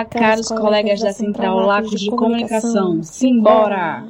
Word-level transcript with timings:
Olá, 0.00 0.04
caros 0.06 0.48
colegas 0.48 1.00
da 1.00 1.12
Central 1.12 1.58
Lacos 1.58 2.00
de 2.00 2.08
Comunicação. 2.08 3.02
Simbora! 3.02 4.02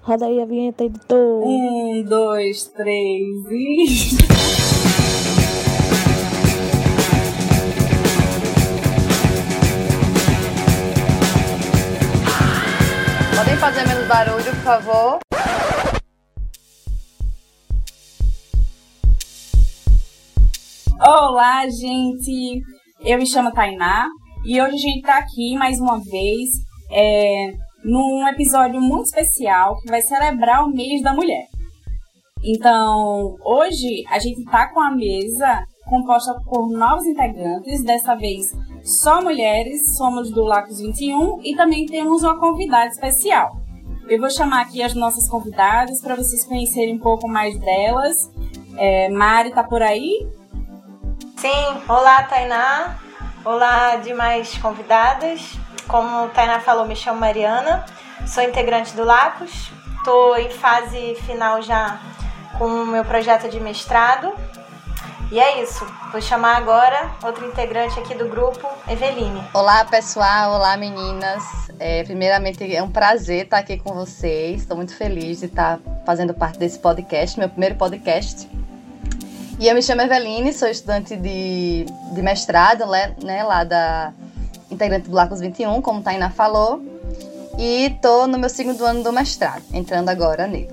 Roda 0.00 0.24
aí 0.24 0.40
a 0.40 0.46
vinheta, 0.46 0.84
editor. 0.84 1.46
Um, 1.46 2.02
dois, 2.02 2.64
três 2.68 3.26
e. 3.50 4.16
Podem 13.36 13.56
fazer 13.58 13.86
menos 13.86 14.06
barulho, 14.06 14.44
por 14.44 14.54
favor? 14.54 15.18
Olá, 20.98 21.68
gente! 21.68 22.62
Eu 23.04 23.18
me 23.18 23.26
chamo 23.26 23.52
Tainá 23.52 24.08
e 24.48 24.62
hoje 24.62 24.76
a 24.76 24.78
gente 24.78 25.02
tá 25.02 25.18
aqui 25.18 25.54
mais 25.58 25.78
uma 25.78 26.00
vez 26.00 26.48
é, 26.90 27.52
num 27.84 28.26
episódio 28.28 28.80
muito 28.80 29.04
especial 29.04 29.78
que 29.78 29.90
vai 29.90 30.00
celebrar 30.00 30.64
o 30.64 30.70
mês 30.70 31.02
da 31.02 31.12
mulher. 31.12 31.44
Então, 32.42 33.36
hoje 33.44 34.04
a 34.08 34.18
gente 34.18 34.42
tá 34.46 34.72
com 34.72 34.80
a 34.80 34.90
mesa 34.90 35.62
composta 35.84 36.34
por 36.46 36.70
novos 36.70 37.04
integrantes, 37.04 37.84
dessa 37.84 38.14
vez 38.14 38.46
só 38.82 39.20
mulheres, 39.20 39.94
somos 39.98 40.30
do 40.30 40.42
Lacos 40.44 40.78
21 40.78 41.42
e 41.44 41.54
também 41.54 41.84
temos 41.84 42.22
uma 42.22 42.40
convidada 42.40 42.86
especial. 42.86 43.50
Eu 44.08 44.18
vou 44.18 44.30
chamar 44.30 44.62
aqui 44.62 44.82
as 44.82 44.94
nossas 44.94 45.28
convidadas 45.28 46.00
para 46.00 46.14
vocês 46.14 46.46
conhecerem 46.46 46.94
um 46.94 46.98
pouco 46.98 47.28
mais 47.28 47.58
delas. 47.60 48.16
É, 48.78 49.10
Mari 49.10 49.50
tá 49.50 49.62
por 49.62 49.82
aí? 49.82 50.26
Sim, 51.36 51.82
olá 51.86 52.22
Tainá, 52.22 52.98
olá 53.44 53.96
demais 53.96 54.56
convidadas. 54.58 55.58
Como 55.86 56.24
a 56.24 56.28
Tainá 56.28 56.60
falou, 56.60 56.86
me 56.86 56.94
chamo 56.94 57.20
Mariana, 57.20 57.84
sou 58.26 58.42
integrante 58.42 58.94
do 58.94 59.04
Lacos, 59.04 59.70
estou 59.96 60.36
em 60.36 60.50
fase 60.50 61.14
final 61.26 61.62
já 61.62 61.98
com 62.58 62.66
o 62.66 62.86
meu 62.86 63.04
projeto 63.04 63.48
de 63.48 63.58
mestrado. 63.58 64.32
E 65.30 65.38
é 65.38 65.62
isso, 65.62 65.86
vou 66.10 66.22
chamar 66.22 66.56
agora 66.56 67.10
outro 67.22 67.46
integrante 67.46 67.98
aqui 68.00 68.14
do 68.14 68.28
grupo, 68.28 68.66
Eveline. 68.88 69.42
Olá 69.52 69.84
pessoal, 69.84 70.54
olá 70.54 70.76
meninas. 70.76 71.42
É, 71.78 72.02
primeiramente 72.02 72.74
é 72.74 72.82
um 72.82 72.90
prazer 72.90 73.44
estar 73.44 73.58
aqui 73.58 73.78
com 73.78 73.94
vocês, 73.94 74.62
estou 74.62 74.76
muito 74.76 74.96
feliz 74.96 75.40
de 75.40 75.46
estar 75.46 75.78
fazendo 76.06 76.32
parte 76.32 76.58
desse 76.58 76.78
podcast, 76.78 77.38
meu 77.38 77.48
primeiro 77.48 77.74
podcast. 77.76 78.48
E 79.58 79.66
eu 79.66 79.74
me 79.74 79.82
chamo 79.82 80.02
Eveline, 80.02 80.52
sou 80.52 80.68
estudante 80.68 81.16
de, 81.16 81.84
de 82.12 82.22
mestrado, 82.22 82.84
né, 83.24 83.42
lá 83.42 83.64
da 83.64 84.12
integrante 84.70 85.08
do 85.08 85.16
Lacos 85.16 85.40
21, 85.40 85.82
como 85.82 86.00
Tainá 86.00 86.30
falou. 86.30 86.80
E 87.58 87.90
tô 88.00 88.28
no 88.28 88.38
meu 88.38 88.48
segundo 88.48 88.84
ano 88.84 89.02
do 89.02 89.12
mestrado, 89.12 89.64
entrando 89.72 90.10
agora 90.10 90.46
nele. 90.46 90.70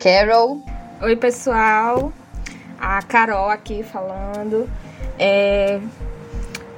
Carol. 0.00 0.60
Oi, 1.00 1.14
pessoal. 1.14 2.12
A 2.76 3.00
Carol 3.02 3.50
aqui 3.50 3.84
falando. 3.84 4.68
É, 5.16 5.80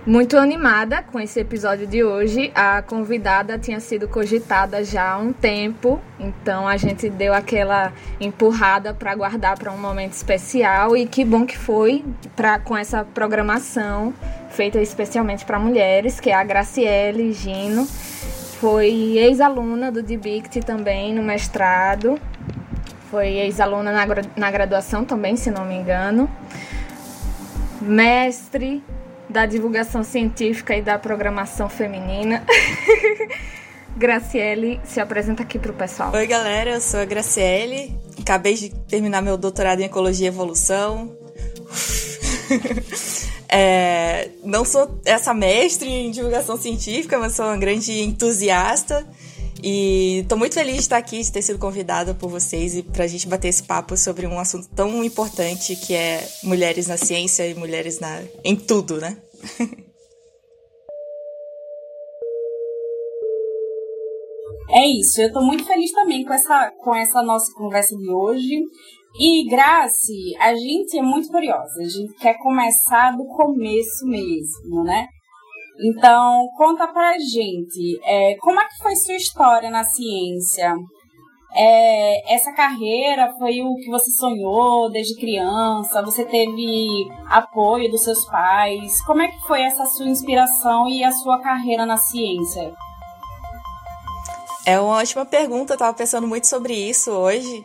muito 0.06 0.38
animada 0.38 1.02
com 1.02 1.20
esse 1.20 1.40
episódio 1.40 1.86
de 1.86 2.02
hoje. 2.02 2.50
A 2.54 2.82
convidada 2.82 3.58
tinha 3.58 3.80
sido 3.80 4.08
cogitada 4.08 4.82
já 4.82 5.12
há 5.12 5.18
um 5.18 5.32
tempo, 5.32 6.00
então 6.18 6.66
a 6.66 6.76
gente 6.76 7.10
deu 7.10 7.34
aquela 7.34 7.92
empurrada 8.20 8.94
para 8.94 9.14
guardar 9.14 9.58
para 9.58 9.70
um 9.70 9.78
momento 9.78 10.12
especial 10.12 10.96
e 10.96 11.06
que 11.06 11.24
bom 11.24 11.44
que 11.44 11.56
foi 11.56 12.04
para 12.34 12.58
com 12.58 12.76
essa 12.76 13.04
programação 13.04 14.14
feita 14.50 14.80
especialmente 14.80 15.44
para 15.44 15.58
mulheres, 15.58 16.18
que 16.18 16.30
é 16.30 16.34
a 16.34 16.44
Graciele 16.44 17.32
Gino. 17.32 17.86
Foi 17.86 19.16
ex-aluna 19.16 19.90
do 19.90 20.02
DBICT 20.02 20.60
também 20.60 21.14
no 21.14 21.22
mestrado. 21.22 22.18
Foi 23.10 23.28
ex-aluna 23.28 23.92
na, 23.92 24.06
na 24.36 24.50
graduação 24.50 25.04
também, 25.04 25.36
se 25.36 25.50
não 25.50 25.64
me 25.64 25.74
engano. 25.74 26.30
Mestre 27.80 28.82
da 29.30 29.46
divulgação 29.46 30.02
científica 30.02 30.76
e 30.76 30.82
da 30.82 30.98
programação 30.98 31.68
feminina. 31.68 32.44
Graciele 33.96 34.80
se 34.84 35.00
apresenta 35.00 35.42
aqui 35.42 35.58
para 35.58 35.70
o 35.70 35.74
pessoal. 35.74 36.12
Oi, 36.14 36.26
galera, 36.26 36.70
eu 36.70 36.80
sou 36.80 37.00
a 37.00 37.04
Graciele. 37.04 37.96
Acabei 38.20 38.54
de 38.54 38.70
terminar 38.70 39.22
meu 39.22 39.36
doutorado 39.36 39.80
em 39.80 39.84
Ecologia 39.84 40.26
e 40.26 40.28
Evolução. 40.28 41.16
é, 43.48 44.30
não 44.44 44.64
sou 44.64 45.00
essa 45.04 45.32
mestre 45.32 45.88
em 45.88 46.10
divulgação 46.10 46.56
científica, 46.56 47.18
mas 47.18 47.34
sou 47.34 47.46
uma 47.46 47.56
grande 47.56 48.00
entusiasta. 48.00 49.06
E 49.62 50.24
tô 50.28 50.36
muito 50.36 50.54
feliz 50.54 50.74
de 50.74 50.80
estar 50.80 50.96
aqui, 50.96 51.20
de 51.20 51.30
ter 51.30 51.42
sido 51.42 51.58
convidada 51.58 52.14
por 52.14 52.30
vocês 52.30 52.74
e 52.74 52.82
pra 52.82 53.06
gente 53.06 53.28
bater 53.28 53.48
esse 53.48 53.62
papo 53.62 53.96
sobre 53.96 54.26
um 54.26 54.38
assunto 54.38 54.68
tão 54.74 55.04
importante 55.04 55.76
que 55.76 55.94
é 55.94 56.26
mulheres 56.42 56.86
na 56.86 56.96
ciência 56.96 57.46
e 57.46 57.54
mulheres 57.54 58.00
na 58.00 58.22
em 58.44 58.56
tudo, 58.56 58.98
né? 58.98 59.16
É 64.72 64.86
isso, 64.86 65.20
eu 65.20 65.32
tô 65.32 65.42
muito 65.42 65.64
feliz 65.64 65.90
também 65.90 66.24
com 66.24 66.32
essa, 66.32 66.70
com 66.78 66.94
essa 66.94 67.20
nossa 67.22 67.52
conversa 67.54 67.96
de 67.96 68.08
hoje. 68.08 68.62
E, 69.18 69.48
Grace, 69.48 70.36
a 70.38 70.54
gente 70.54 70.96
é 70.96 71.02
muito 71.02 71.28
curiosa, 71.28 71.80
a 71.80 71.88
gente 71.88 72.14
quer 72.14 72.38
começar 72.38 73.16
do 73.16 73.26
começo 73.26 74.06
mesmo, 74.06 74.84
né? 74.84 75.08
Então, 75.82 76.48
conta 76.56 76.86
pra 76.88 77.18
gente, 77.18 77.98
é, 78.04 78.36
como 78.36 78.60
é 78.60 78.68
que 78.68 78.78
foi 78.78 78.94
sua 78.96 79.14
história 79.14 79.70
na 79.70 79.82
ciência? 79.82 80.74
É, 81.52 82.34
essa 82.34 82.52
carreira 82.52 83.32
foi 83.38 83.60
o 83.62 83.74
que 83.76 83.90
você 83.90 84.10
sonhou 84.10 84.90
desde 84.90 85.18
criança? 85.18 86.02
Você 86.02 86.24
teve 86.24 87.10
apoio 87.28 87.90
dos 87.90 88.04
seus 88.04 88.24
pais? 88.26 89.02
Como 89.04 89.22
é 89.22 89.28
que 89.28 89.40
foi 89.46 89.62
essa 89.62 89.86
sua 89.86 90.06
inspiração 90.06 90.86
e 90.88 91.02
a 91.02 91.10
sua 91.12 91.40
carreira 91.40 91.86
na 91.86 91.96
ciência? 91.96 92.72
É 94.66 94.78
uma 94.78 94.98
ótima 94.98 95.24
pergunta, 95.24 95.74
eu 95.74 95.78
tava 95.78 95.96
pensando 95.96 96.28
muito 96.28 96.46
sobre 96.46 96.74
isso 96.74 97.10
hoje. 97.10 97.64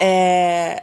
É... 0.00 0.80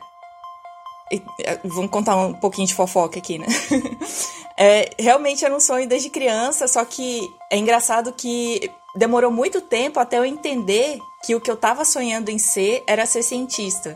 é 1.11 1.59
vamos 1.63 1.89
contar 1.89 2.17
um 2.17 2.33
pouquinho 2.33 2.67
de 2.67 2.75
fofoca 2.75 3.17
aqui, 3.17 3.39
né? 3.39 3.47
É, 4.59 4.90
realmente 4.97 5.45
era 5.45 5.56
um 5.56 5.59
sonho 5.59 5.88
desde 5.88 6.09
criança, 6.09 6.68
só 6.68 6.84
que 6.84 7.22
é 7.51 7.57
engraçado 7.57 8.12
que 8.12 8.72
demorou 8.95 9.31
muito 9.31 9.62
tempo 9.62 10.00
até 10.00 10.18
eu 10.18 10.25
entender 10.25 11.00
que 11.23 11.35
o 11.35 11.41
que 11.41 11.50
eu 11.50 11.56
estava 11.56 11.85
sonhando 11.85 12.29
em 12.29 12.40
ser 12.40 12.84
era 12.88 13.06
ser 13.06 13.22
cientista. 13.22 13.94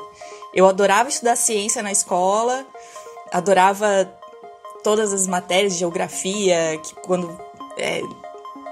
Eu 0.54 0.68
adorava 0.68 1.10
estudar 1.10 1.36
ciência 1.36 1.82
na 1.82 1.92
escola, 1.92 2.66
adorava 3.32 4.14
todas 4.84 5.14
as 5.14 5.26
matérias 5.26 5.78
geografia, 5.78 6.80
que 6.84 6.94
quando 6.96 7.40
é, 7.78 8.02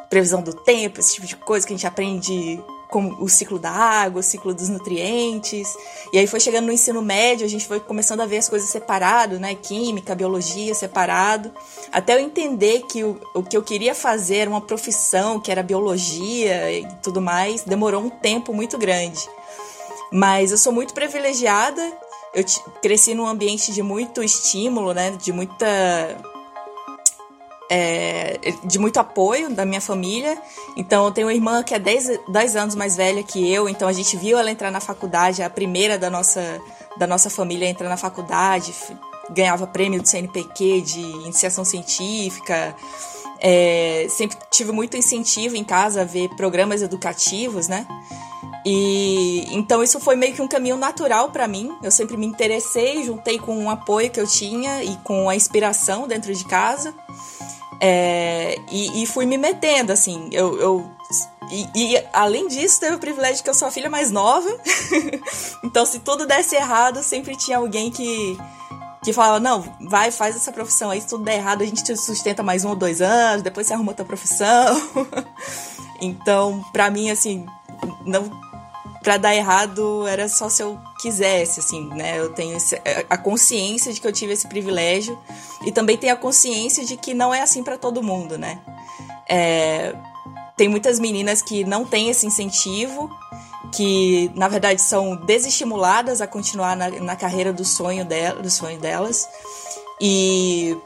previsão 0.10 0.42
do 0.42 0.54
tempo, 0.54 1.00
esse 1.00 1.16
tipo 1.16 1.26
de 1.26 1.36
coisa 1.36 1.66
que 1.66 1.74
a 1.74 1.76
gente 1.76 1.88
aprende 1.88 2.62
como 2.90 3.24
o 3.24 3.30
ciclo 3.30 3.60
da 3.60 3.70
água, 3.70 4.20
o 4.20 4.24
ciclo 4.24 4.54
dos 4.54 4.68
nutrientes. 4.68 5.78
E 6.12 6.18
aí 6.18 6.26
foi 6.26 6.40
chegando 6.40 6.66
no 6.66 6.72
ensino 6.72 7.02
médio, 7.02 7.46
a 7.46 7.50
gente 7.50 7.68
foi 7.68 7.80
começando 7.80 8.22
a 8.22 8.26
ver 8.26 8.38
as 8.38 8.50
coisas 8.50 8.68
separado, 8.68 9.40
né? 9.40 9.53
Química, 9.53 10.16
biologia 10.16 10.74
separado. 10.74 11.52
Até 11.91 12.16
eu 12.16 12.20
entender 12.20 12.82
que 12.90 13.03
o, 13.03 13.22
o 13.36 13.44
que 13.44 13.56
eu 13.56 13.62
queria 13.62 13.94
fazer 13.94 14.47
uma 14.47 14.59
profissão, 14.59 15.40
que 15.40 15.52
era 15.52 15.62
biologia 15.62 16.72
e 16.72 16.88
tudo 17.03 17.22
mais, 17.22 17.64
demorou 17.64 18.02
um 18.02 18.09
tempo 18.09 18.53
muito 18.53 18.78
grande. 18.78 19.30
Mas 20.12 20.52
eu 20.52 20.58
sou 20.58 20.74
muito 20.74 20.94
privilegiada. 20.94 21.82
Eu 22.34 22.44
cresci 22.82 23.14
num 23.14 23.28
ambiente 23.28 23.72
de 23.72 23.84
muito 23.84 24.24
estímulo, 24.24 24.94
né? 24.94 25.12
De 25.12 25.32
muita 25.32 25.68
é, 27.70 28.40
de 28.64 28.80
muito 28.80 29.00
apoio 29.00 29.50
da 29.50 29.64
minha 29.64 29.80
família. 29.80 30.42
Então, 30.76 31.06
eu 31.06 31.12
tenho 31.12 31.28
uma 31.28 31.34
irmã 31.34 31.62
que 31.62 31.74
é 31.74 31.80
10, 31.80 32.22
10 32.28 32.56
anos 32.56 32.76
mais 32.76 32.96
velha 32.96 33.22
que 33.22 33.52
eu, 33.52 33.70
então 33.70 33.88
a 33.88 33.94
gente 33.94 34.18
viu 34.18 34.38
ela 34.38 34.50
entrar 34.50 34.72
na 34.72 34.80
faculdade, 34.80 35.44
a 35.44 35.50
primeira 35.50 35.98
da 35.98 36.10
nossa, 36.10 36.60
da 36.98 37.06
nossa 37.06 37.30
família 37.30 37.68
entrar 37.68 37.88
na 37.88 37.98
faculdade, 37.98 38.74
ganhava 39.30 39.68
prêmio 39.68 40.02
do 40.02 40.08
CNPq 40.08 40.82
de 40.82 41.00
iniciação 41.00 41.64
científica. 41.64 42.76
É, 43.42 44.08
sempre 44.10 44.38
tive 44.52 44.72
muito 44.72 44.98
incentivo 44.98 45.56
em 45.56 45.64
casa 45.64 46.02
a 46.02 46.06
ver 46.06 46.30
programas 46.36 46.82
educativos, 46.82 47.68
né? 47.68 47.86
E 48.66 49.46
então 49.52 49.82
isso 49.82 50.00
foi 50.00 50.16
meio 50.18 50.34
que 50.34 50.42
um 50.42 50.48
caminho 50.48 50.76
natural 50.76 51.32
para 51.32 51.48
mim. 51.48 51.72
Eu 51.82 51.92
sempre 51.92 52.18
me 52.18 52.26
interessei, 52.26 53.04
juntei 53.04 53.40
com 53.40 53.66
o 53.66 53.70
apoio 53.70 54.10
que 54.10 54.20
eu 54.20 54.28
tinha 54.28 54.84
e 54.84 54.98
com 54.98 55.30
a 55.30 55.36
inspiração 55.36 56.08
dentro 56.08 56.34
de 56.34 56.44
casa. 56.44 56.94
É, 57.81 58.58
e, 58.72 59.03
e, 59.03 59.05
fui 59.05 59.26
me 59.26 59.37
metendo, 59.37 59.91
assim. 59.91 60.29
Eu, 60.31 60.59
eu 60.59 60.91
e, 61.49 61.67
e, 61.73 62.05
além 62.14 62.47
disso, 62.47 62.79
teve 62.79 62.96
o 62.96 62.99
privilégio 62.99 63.43
que 63.43 63.49
eu 63.49 63.53
sou 63.53 63.67
a 63.67 63.72
filha 63.72 63.90
mais 63.90 64.11
nova. 64.11 64.49
então, 65.64 65.85
se 65.85 65.99
tudo 65.99 66.26
desse 66.26 66.55
errado, 66.55 67.02
sempre 67.02 67.35
tinha 67.35 67.58
alguém 67.58 67.90
que, 67.90 68.37
que 69.03 69.14
falava, 69.14 69.40
não, 69.40 69.64
vai, 69.81 70.11
faz 70.11 70.35
essa 70.35 70.52
profissão 70.52 70.91
aí, 70.91 71.02
se 71.02 71.08
tudo 71.08 71.23
der 71.23 71.37
errado, 71.37 71.61
a 71.61 71.66
gente 71.66 71.84
te 71.84 71.96
sustenta 71.96 72.43
mais 72.43 72.66
um 72.66 72.70
ou 72.70 72.76
dois 72.76 73.02
anos, 73.02 73.41
depois 73.41 73.66
você 73.66 73.73
arruma 73.73 73.91
outra 73.91 74.05
profissão. 74.05 74.82
então, 76.02 76.64
pra 76.72 76.91
mim, 76.91 77.09
assim, 77.09 77.46
não 78.05 78.48
para 79.01 79.17
dar 79.17 79.35
errado 79.35 80.05
era 80.07 80.28
só 80.28 80.49
se 80.49 80.61
eu 80.61 80.79
quisesse, 81.01 81.59
assim, 81.59 81.87
né? 81.90 82.19
Eu 82.19 82.34
tenho 82.34 82.57
esse, 82.57 82.79
a 83.09 83.17
consciência 83.17 83.93
de 83.93 84.01
que 84.01 84.07
eu 84.07 84.11
tive 84.11 84.34
esse 84.34 84.47
privilégio 84.47 85.17
e 85.66 85.72
também 85.72 85.97
tenho 85.97 86.13
a 86.13 86.17
consciência 86.17 86.84
de 86.84 86.97
que 86.97 87.13
não 87.13 87.34
é 87.34 87.41
assim 87.41 87.63
para 87.63 87.78
todo 87.78 88.03
mundo, 88.03 88.37
né? 88.37 88.59
É, 89.28 89.96
tem 90.57 90.67
muitas 90.67 90.99
meninas 90.99 91.41
que 91.41 91.63
não 91.63 91.85
têm 91.85 92.09
esse 92.09 92.25
incentivo, 92.25 93.09
que 93.73 94.29
na 94.35 94.47
verdade 94.47 94.81
são 94.81 95.16
desestimuladas 95.16 96.19
a 96.22 96.28
continuar 96.28 96.75
na, 96.75 96.90
na 96.90 97.16
carreira 97.16 97.53
do 97.53 97.63
sonho, 97.63 98.03
dela, 98.03 98.41
do 98.41 98.49
sonho 98.49 98.79
delas. 98.79 99.28
E 100.01 100.78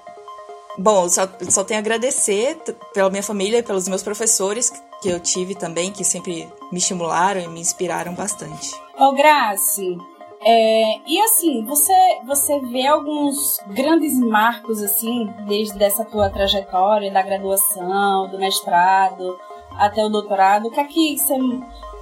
Bom, 0.78 1.08
só, 1.08 1.30
só 1.50 1.64
tenho 1.64 1.80
a 1.80 1.82
agradecer 1.82 2.58
pela 2.94 3.10
minha 3.10 3.22
família 3.22 3.62
pelos 3.62 3.88
meus 3.88 4.02
professores 4.02 4.74
que 5.04 5.10
eu 5.10 5.20
tive 5.20 5.54
também, 5.54 5.92
que 5.92 6.06
sempre 6.06 6.48
me 6.72 6.78
estimularam 6.78 7.42
e 7.42 7.48
me 7.50 7.60
inspiraram 7.60 8.14
bastante. 8.14 8.74
Ô, 8.98 9.12
Grace, 9.12 9.98
é, 10.42 11.00
e 11.06 11.20
assim, 11.20 11.66
você, 11.66 11.94
você 12.26 12.58
vê 12.62 12.88
alguns 12.88 13.60
grandes 13.68 14.18
marcos, 14.18 14.82
assim, 14.82 15.30
desde 15.46 15.84
essa 15.84 16.06
tua 16.06 16.30
trajetória, 16.30 17.12
da 17.12 17.22
graduação, 17.22 18.30
do 18.30 18.40
mestrado 18.40 19.38
até 19.78 20.06
o 20.06 20.10
doutorado, 20.10 20.68
o 20.68 20.72
que 20.72 20.80
é 20.80 20.86
que 20.86 21.18
você 21.18 21.36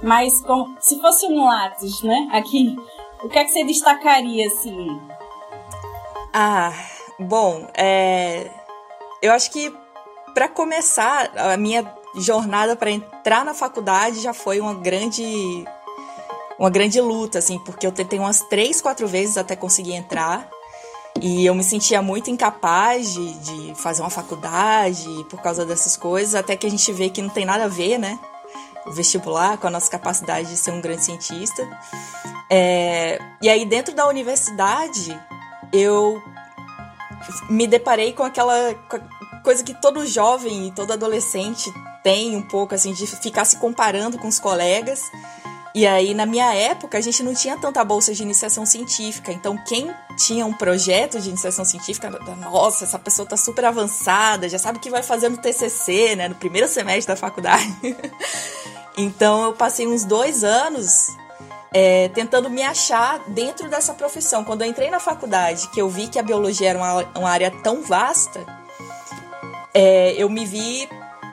mais, 0.00 0.40
com, 0.42 0.76
se 0.78 1.00
fosse 1.00 1.26
um 1.26 1.44
lápis, 1.44 2.02
né, 2.02 2.28
aqui, 2.32 2.76
o 3.24 3.28
que 3.28 3.38
é 3.38 3.44
que 3.44 3.50
você 3.50 3.64
destacaria, 3.64 4.46
assim? 4.46 5.00
Ah, 6.32 6.72
bom, 7.18 7.66
é, 7.74 8.48
eu 9.20 9.32
acho 9.32 9.50
que 9.50 9.74
para 10.34 10.48
começar, 10.48 11.30
a 11.36 11.56
minha 11.56 11.82
jornada 12.14 12.76
para 12.76 12.90
entrar 12.90 13.44
na 13.44 13.54
faculdade 13.54 14.20
já 14.20 14.34
foi 14.34 14.60
uma 14.60 14.74
grande 14.74 15.64
uma 16.58 16.70
grande 16.70 17.00
luta, 17.00 17.38
assim, 17.38 17.58
porque 17.58 17.86
eu 17.86 17.90
tentei 17.90 18.18
umas 18.18 18.40
três, 18.42 18.80
quatro 18.80 19.08
vezes 19.08 19.36
até 19.36 19.56
conseguir 19.56 19.94
entrar. 19.94 20.48
E 21.20 21.44
eu 21.44 21.54
me 21.54 21.64
sentia 21.64 22.00
muito 22.00 22.30
incapaz 22.30 23.12
de, 23.12 23.32
de 23.34 23.74
fazer 23.74 24.00
uma 24.00 24.10
faculdade 24.10 25.08
por 25.28 25.42
causa 25.42 25.66
dessas 25.66 25.96
coisas, 25.96 26.34
até 26.34 26.56
que 26.56 26.66
a 26.66 26.70
gente 26.70 26.92
vê 26.92 27.10
que 27.10 27.20
não 27.20 27.28
tem 27.28 27.44
nada 27.44 27.64
a 27.64 27.68
ver, 27.68 27.98
né? 27.98 28.18
O 28.86 28.92
vestibular 28.92 29.58
com 29.58 29.66
a 29.66 29.70
nossa 29.70 29.90
capacidade 29.90 30.48
de 30.48 30.56
ser 30.56 30.70
um 30.70 30.80
grande 30.80 31.04
cientista. 31.04 31.68
É, 32.48 33.18
e 33.40 33.48
aí, 33.48 33.64
dentro 33.66 33.94
da 33.94 34.06
universidade, 34.06 35.20
eu 35.72 36.22
me 37.50 37.66
deparei 37.66 38.12
com 38.12 38.22
aquela 38.22 38.74
coisa 39.42 39.64
que 39.64 39.74
todo 39.80 40.06
jovem 40.06 40.68
e 40.68 40.70
todo 40.70 40.92
adolescente 40.92 41.72
tem 42.02 42.36
um 42.36 42.42
pouco, 42.42 42.74
assim, 42.74 42.92
de 42.92 43.06
ficar 43.06 43.44
se 43.44 43.56
comparando 43.56 44.18
com 44.18 44.28
os 44.28 44.38
colegas. 44.38 45.10
E 45.74 45.86
aí, 45.86 46.12
na 46.12 46.26
minha 46.26 46.52
época, 46.54 46.98
a 46.98 47.00
gente 47.00 47.22
não 47.22 47.34
tinha 47.34 47.56
tanta 47.56 47.82
bolsa 47.82 48.12
de 48.12 48.22
iniciação 48.22 48.66
científica. 48.66 49.32
Então, 49.32 49.56
quem 49.56 49.90
tinha 50.18 50.44
um 50.44 50.52
projeto 50.52 51.18
de 51.18 51.30
iniciação 51.30 51.64
científica, 51.64 52.10
nossa, 52.10 52.84
essa 52.84 52.98
pessoa 52.98 53.26
tá 53.26 53.38
super 53.38 53.64
avançada, 53.64 54.48
já 54.48 54.58
sabe 54.58 54.78
o 54.78 54.80
que 54.80 54.90
vai 54.90 55.02
fazer 55.02 55.30
no 55.30 55.38
TCC, 55.38 56.14
né? 56.16 56.28
No 56.28 56.34
primeiro 56.34 56.68
semestre 56.68 57.06
da 57.06 57.16
faculdade. 57.16 57.74
então, 58.98 59.44
eu 59.44 59.52
passei 59.54 59.86
uns 59.86 60.04
dois 60.04 60.44
anos 60.44 61.06
é, 61.72 62.08
tentando 62.10 62.50
me 62.50 62.62
achar 62.62 63.20
dentro 63.28 63.70
dessa 63.70 63.94
profissão. 63.94 64.44
Quando 64.44 64.62
eu 64.62 64.68
entrei 64.68 64.90
na 64.90 65.00
faculdade, 65.00 65.68
que 65.68 65.80
eu 65.80 65.88
vi 65.88 66.06
que 66.06 66.18
a 66.18 66.22
biologia 66.22 66.68
era 66.68 66.78
uma, 66.78 67.02
uma 67.18 67.30
área 67.30 67.50
tão 67.62 67.82
vasta, 67.82 68.44
é, 69.72 70.12
eu 70.18 70.28
me 70.28 70.44
vi 70.44 70.86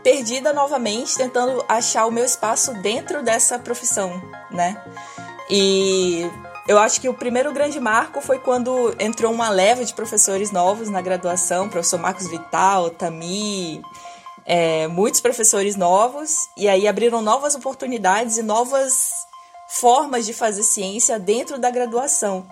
perdida 0.03 0.53
novamente, 0.53 1.15
tentando 1.15 1.63
achar 1.67 2.05
o 2.05 2.11
meu 2.11 2.25
espaço 2.25 2.73
dentro 2.81 3.23
dessa 3.23 3.59
profissão, 3.59 4.21
né? 4.51 4.81
E 5.49 6.29
eu 6.67 6.77
acho 6.77 7.01
que 7.01 7.09
o 7.09 7.13
primeiro 7.13 7.51
grande 7.51 7.79
marco 7.79 8.21
foi 8.21 8.37
quando 8.37 8.95
entrou 8.99 9.33
uma 9.33 9.49
leva 9.49 9.83
de 9.83 9.93
professores 9.93 10.51
novos 10.51 10.89
na 10.89 11.01
graduação, 11.01 11.67
professor 11.67 11.99
Marcos 11.99 12.27
Vital, 12.27 12.91
Tami, 12.91 13.81
é, 14.45 14.87
muitos 14.87 15.19
professores 15.19 15.75
novos, 15.75 16.47
e 16.55 16.67
aí 16.67 16.87
abriram 16.87 17.21
novas 17.21 17.55
oportunidades 17.55 18.37
e 18.37 18.43
novas 18.43 19.09
formas 19.67 20.25
de 20.25 20.33
fazer 20.33 20.63
ciência 20.63 21.19
dentro 21.19 21.59
da 21.59 21.69
graduação. 21.69 22.47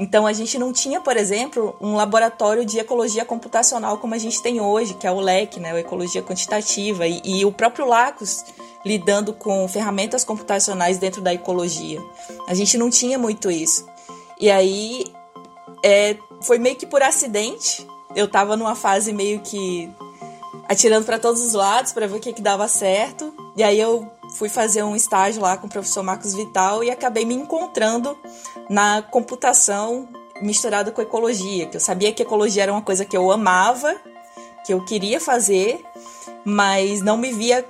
Então 0.00 0.26
a 0.26 0.32
gente 0.32 0.58
não 0.58 0.72
tinha, 0.72 0.98
por 0.98 1.14
exemplo, 1.14 1.76
um 1.78 1.94
laboratório 1.94 2.64
de 2.64 2.78
ecologia 2.78 3.22
computacional 3.22 3.98
como 3.98 4.14
a 4.14 4.18
gente 4.18 4.40
tem 4.40 4.58
hoje, 4.58 4.94
que 4.94 5.06
é 5.06 5.12
o 5.12 5.20
LEC, 5.20 5.60
né, 5.60 5.72
a 5.72 5.78
ecologia 5.78 6.22
quantitativa, 6.22 7.06
e, 7.06 7.20
e 7.22 7.44
o 7.44 7.52
próprio 7.52 7.86
Lacos 7.86 8.42
lidando 8.82 9.34
com 9.34 9.68
ferramentas 9.68 10.24
computacionais 10.24 10.96
dentro 10.96 11.20
da 11.20 11.34
ecologia. 11.34 12.02
A 12.48 12.54
gente 12.54 12.78
não 12.78 12.88
tinha 12.88 13.18
muito 13.18 13.50
isso. 13.50 13.86
E 14.40 14.50
aí 14.50 15.04
é, 15.84 16.16
foi 16.40 16.58
meio 16.58 16.76
que 16.76 16.86
por 16.86 17.02
acidente. 17.02 17.86
Eu 18.16 18.24
estava 18.24 18.56
numa 18.56 18.74
fase 18.74 19.12
meio 19.12 19.40
que 19.40 19.92
atirando 20.66 21.04
para 21.04 21.18
todos 21.18 21.44
os 21.44 21.52
lados 21.52 21.92
para 21.92 22.06
ver 22.06 22.16
o 22.16 22.20
que, 22.20 22.32
que 22.32 22.40
dava 22.40 22.66
certo. 22.68 23.34
E 23.54 23.62
aí 23.62 23.78
eu 23.78 24.10
fui 24.34 24.48
fazer 24.48 24.82
um 24.82 24.96
estágio 24.96 25.42
lá 25.42 25.56
com 25.56 25.66
o 25.66 25.70
professor 25.70 26.02
Marcos 26.02 26.34
Vital 26.34 26.82
e 26.84 26.90
acabei 26.90 27.24
me 27.24 27.34
encontrando 27.34 28.16
na 28.68 29.02
computação 29.02 30.08
misturada 30.40 30.90
com 30.90 31.02
ecologia, 31.02 31.66
que 31.66 31.76
eu 31.76 31.80
sabia 31.80 32.12
que 32.12 32.22
ecologia 32.22 32.62
era 32.62 32.72
uma 32.72 32.82
coisa 32.82 33.04
que 33.04 33.16
eu 33.16 33.30
amava, 33.30 33.94
que 34.64 34.72
eu 34.72 34.84
queria 34.84 35.20
fazer, 35.20 35.84
mas 36.44 37.00
não 37.00 37.16
me 37.16 37.32
via 37.32 37.64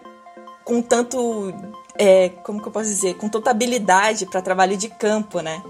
com 0.64 0.80
tanto, 0.80 1.52
é, 1.98 2.28
como 2.44 2.60
que 2.60 2.68
eu 2.68 2.72
posso 2.72 2.88
dizer, 2.88 3.14
com 3.14 3.28
tanta 3.28 3.50
habilidade 3.50 4.26
para 4.26 4.40
trabalho 4.42 4.76
de 4.76 4.88
campo, 4.88 5.40
né? 5.40 5.62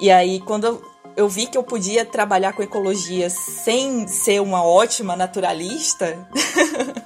E 0.00 0.10
aí 0.10 0.40
quando 0.40 0.66
eu, 0.66 0.82
eu 1.16 1.28
vi 1.28 1.46
que 1.46 1.58
eu 1.58 1.62
podia 1.62 2.04
trabalhar 2.04 2.52
com 2.52 2.62
ecologia 2.62 3.28
sem 3.28 4.06
ser 4.06 4.40
uma 4.40 4.64
ótima 4.64 5.16
naturalista, 5.16 6.28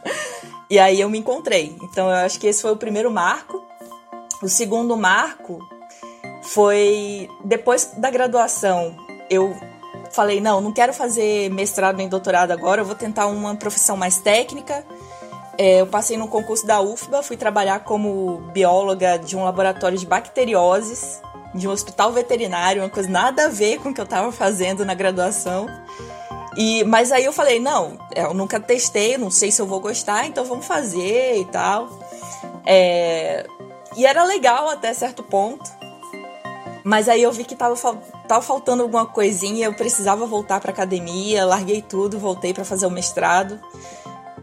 e 0.75 0.79
aí 0.81 1.01
eu 1.01 1.09
me 1.09 1.19
encontrei. 1.19 1.77
Então 1.85 2.09
eu 2.11 2.17
acho 2.17 2.41
que 2.41 2.49
esse 2.49 2.61
foi 2.61 2.73
o 2.73 2.77
primeiro 2.77 3.09
marco. 3.09 3.65
O 4.43 4.49
segundo 4.49 4.97
marco 4.97 5.61
foi 6.43 7.29
depois 7.45 7.93
da 7.97 8.11
graduação. 8.11 8.97
Eu 9.31 9.55
falei: 10.11 10.41
não, 10.41 10.61
não 10.61 10.73
quero 10.73 10.93
fazer 10.93 11.49
mestrado 11.51 11.97
nem 11.97 12.09
doutorado 12.09 12.51
agora, 12.51 12.81
eu 12.81 12.85
vou 12.85 12.97
tentar 12.97 13.27
uma 13.29 13.55
profissão 13.55 13.97
mais 13.97 14.19
técnica. 14.19 14.85
É, 15.57 15.81
eu 15.81 15.87
passei 15.87 16.17
no 16.17 16.27
concurso 16.27 16.67
da 16.67 16.81
UFBA, 16.81 17.23
fui 17.23 17.37
trabalhar 17.37 17.85
como 17.85 18.39
bióloga 18.53 19.17
de 19.17 19.37
um 19.37 19.45
laboratório 19.45 19.97
de 19.97 20.05
bacterioses, 20.05 21.23
de 21.55 21.69
um 21.69 21.71
hospital 21.71 22.11
veterinário, 22.11 22.83
uma 22.83 22.91
coisa 22.91 23.09
nada 23.09 23.45
a 23.45 23.49
ver 23.49 23.79
com 23.79 23.91
o 23.91 23.95
que 23.95 24.01
eu 24.01 24.05
estava 24.05 24.33
fazendo 24.33 24.85
na 24.85 24.95
graduação. 24.95 25.69
E, 26.57 26.85
mas 26.85 27.11
aí 27.11 27.25
eu 27.25 27.33
falei, 27.33 27.59
não, 27.59 27.99
eu 28.15 28.33
nunca 28.33 28.61
testei, 28.61 29.19
não 29.19 29.31
sei 29.31 29.51
se 29.51 29.61
eu 29.61 29.67
vou 29.67 29.81
gostar, 29.81 30.27
então 30.27 30.45
vamos 30.45 30.67
fazer 30.67 31.39
e 31.39 31.45
tal. 31.47 31.89
É, 32.65 33.47
e 33.97 34.07
era 34.07 34.25
legal 34.25 34.69
até 34.69 34.93
certo 34.93 35.23
ponto. 35.23 35.71
Mas 36.85 37.09
aí 37.09 37.23
eu 37.23 37.33
vi 37.33 37.45
que 37.45 37.57
tava, 37.57 37.75
tava 38.29 38.43
faltando 38.43 38.83
alguma 38.83 39.07
coisinha, 39.07 39.67
eu 39.67 39.75
precisava 39.75 40.27
voltar 40.27 40.61
para 40.61 40.71
academia, 40.71 41.47
larguei 41.47 41.81
tudo, 41.81 42.19
voltei 42.19 42.53
para 42.53 42.65
fazer 42.65 42.87
o 42.87 42.91
mestrado. 42.91 43.59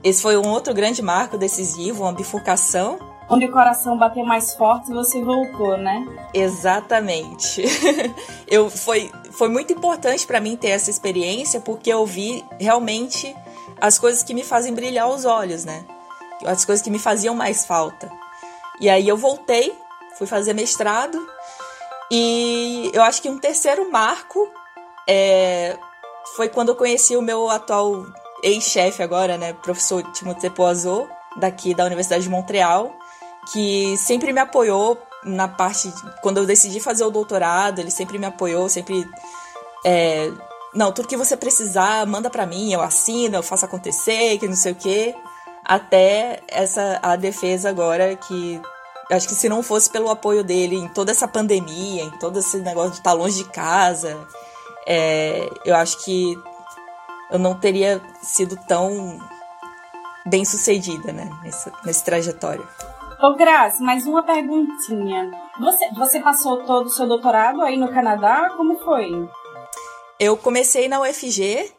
Esse 0.03 0.21
foi 0.21 0.35
um 0.35 0.49
outro 0.49 0.73
grande 0.73 1.01
marco 1.01 1.37
decisivo, 1.37 2.03
uma 2.03 2.11
bifurcação. 2.11 2.97
Onde 3.31 3.45
o 3.45 3.51
coração 3.51 3.97
bateu 3.97 4.25
mais 4.25 4.53
forte, 4.53 4.91
você 4.91 5.21
voltou, 5.23 5.77
né? 5.77 6.05
Exatamente. 6.33 7.63
eu 8.45 8.69
foi 8.69 9.09
foi 9.31 9.47
muito 9.47 9.71
importante 9.71 10.27
para 10.27 10.41
mim 10.41 10.57
ter 10.57 10.69
essa 10.69 10.89
experiência 10.89 11.61
porque 11.61 11.91
eu 11.91 12.05
vi 12.05 12.43
realmente 12.59 13.33
as 13.79 13.97
coisas 13.97 14.21
que 14.21 14.33
me 14.33 14.43
fazem 14.43 14.73
brilhar 14.73 15.09
os 15.09 15.23
olhos, 15.23 15.63
né? 15.63 15.85
As 16.45 16.65
coisas 16.65 16.83
que 16.83 16.91
me 16.91 16.99
faziam 16.99 17.33
mais 17.33 17.65
falta. 17.65 18.11
E 18.79 18.89
aí 18.89 19.07
eu 19.07 19.15
voltei, 19.15 19.73
fui 20.17 20.27
fazer 20.27 20.53
mestrado 20.53 21.17
e 22.11 22.91
eu 22.93 23.01
acho 23.03 23.21
que 23.21 23.29
um 23.29 23.39
terceiro 23.39 23.89
marco 23.89 24.49
é, 25.07 25.77
foi 26.35 26.49
quando 26.49 26.69
eu 26.69 26.75
conheci 26.75 27.15
o 27.15 27.21
meu 27.21 27.49
atual 27.49 28.05
ex-chefe 28.43 29.01
agora, 29.01 29.37
né, 29.37 29.53
professor 29.53 30.03
Timothée 30.11 30.49
Poazot, 30.49 31.07
daqui 31.37 31.73
da 31.73 31.85
Universidade 31.85 32.23
de 32.23 32.29
Montreal, 32.29 32.93
que 33.51 33.95
sempre 33.97 34.33
me 34.33 34.39
apoiou 34.39 35.01
na 35.23 35.47
parte 35.47 35.93
quando 36.21 36.37
eu 36.37 36.45
decidi 36.45 36.79
fazer 36.79 37.03
o 37.03 37.11
doutorado, 37.11 37.79
ele 37.79 37.91
sempre 37.91 38.17
me 38.17 38.25
apoiou, 38.25 38.67
sempre 38.67 39.07
é, 39.85 40.31
não, 40.73 40.91
tudo 40.91 41.07
que 41.07 41.17
você 41.17 41.35
precisar, 41.35 42.05
manda 42.05 42.29
para 42.29 42.45
mim, 42.45 42.71
eu 42.71 42.81
assino, 42.81 43.35
eu 43.35 43.43
faço 43.43 43.65
acontecer, 43.65 44.37
que 44.37 44.47
não 44.47 44.55
sei 44.55 44.71
o 44.71 44.75
quê. 44.75 45.15
Até 45.65 46.41
essa 46.47 46.99
a 47.03 47.15
defesa 47.15 47.69
agora 47.69 48.15
que 48.15 48.59
acho 49.11 49.27
que 49.27 49.35
se 49.35 49.49
não 49.49 49.61
fosse 49.61 49.89
pelo 49.89 50.09
apoio 50.09 50.43
dele 50.43 50.77
em 50.77 50.87
toda 50.87 51.11
essa 51.11 51.27
pandemia, 51.27 52.03
em 52.03 52.11
todo 52.11 52.39
esse 52.39 52.57
negócio 52.57 52.91
de 52.91 52.97
estar 52.97 53.13
longe 53.13 53.43
de 53.43 53.49
casa, 53.49 54.17
é, 54.87 55.49
eu 55.65 55.75
acho 55.75 56.03
que 56.03 56.37
eu 57.29 57.37
não 57.37 57.53
teria 57.59 58.01
sido 58.23 58.57
tão 58.67 59.19
bem 60.25 60.45
sucedida, 60.45 61.11
né, 61.11 61.29
nessa, 61.43 61.71
nessa 61.83 62.05
trajetória. 62.05 62.65
Ô, 63.21 63.35
Graça, 63.35 63.83
mais 63.83 64.07
uma 64.07 64.23
perguntinha. 64.23 65.29
Você, 65.59 65.91
você 65.91 66.19
passou 66.19 66.63
todo 66.63 66.87
o 66.87 66.89
seu 66.89 67.07
doutorado 67.07 67.61
aí 67.61 67.77
no 67.77 67.87
Canadá? 67.93 68.49
Como 68.57 68.79
foi? 68.79 69.11
Eu 70.19 70.35
comecei 70.35 70.87
na 70.87 70.99
UFG, 71.01 71.71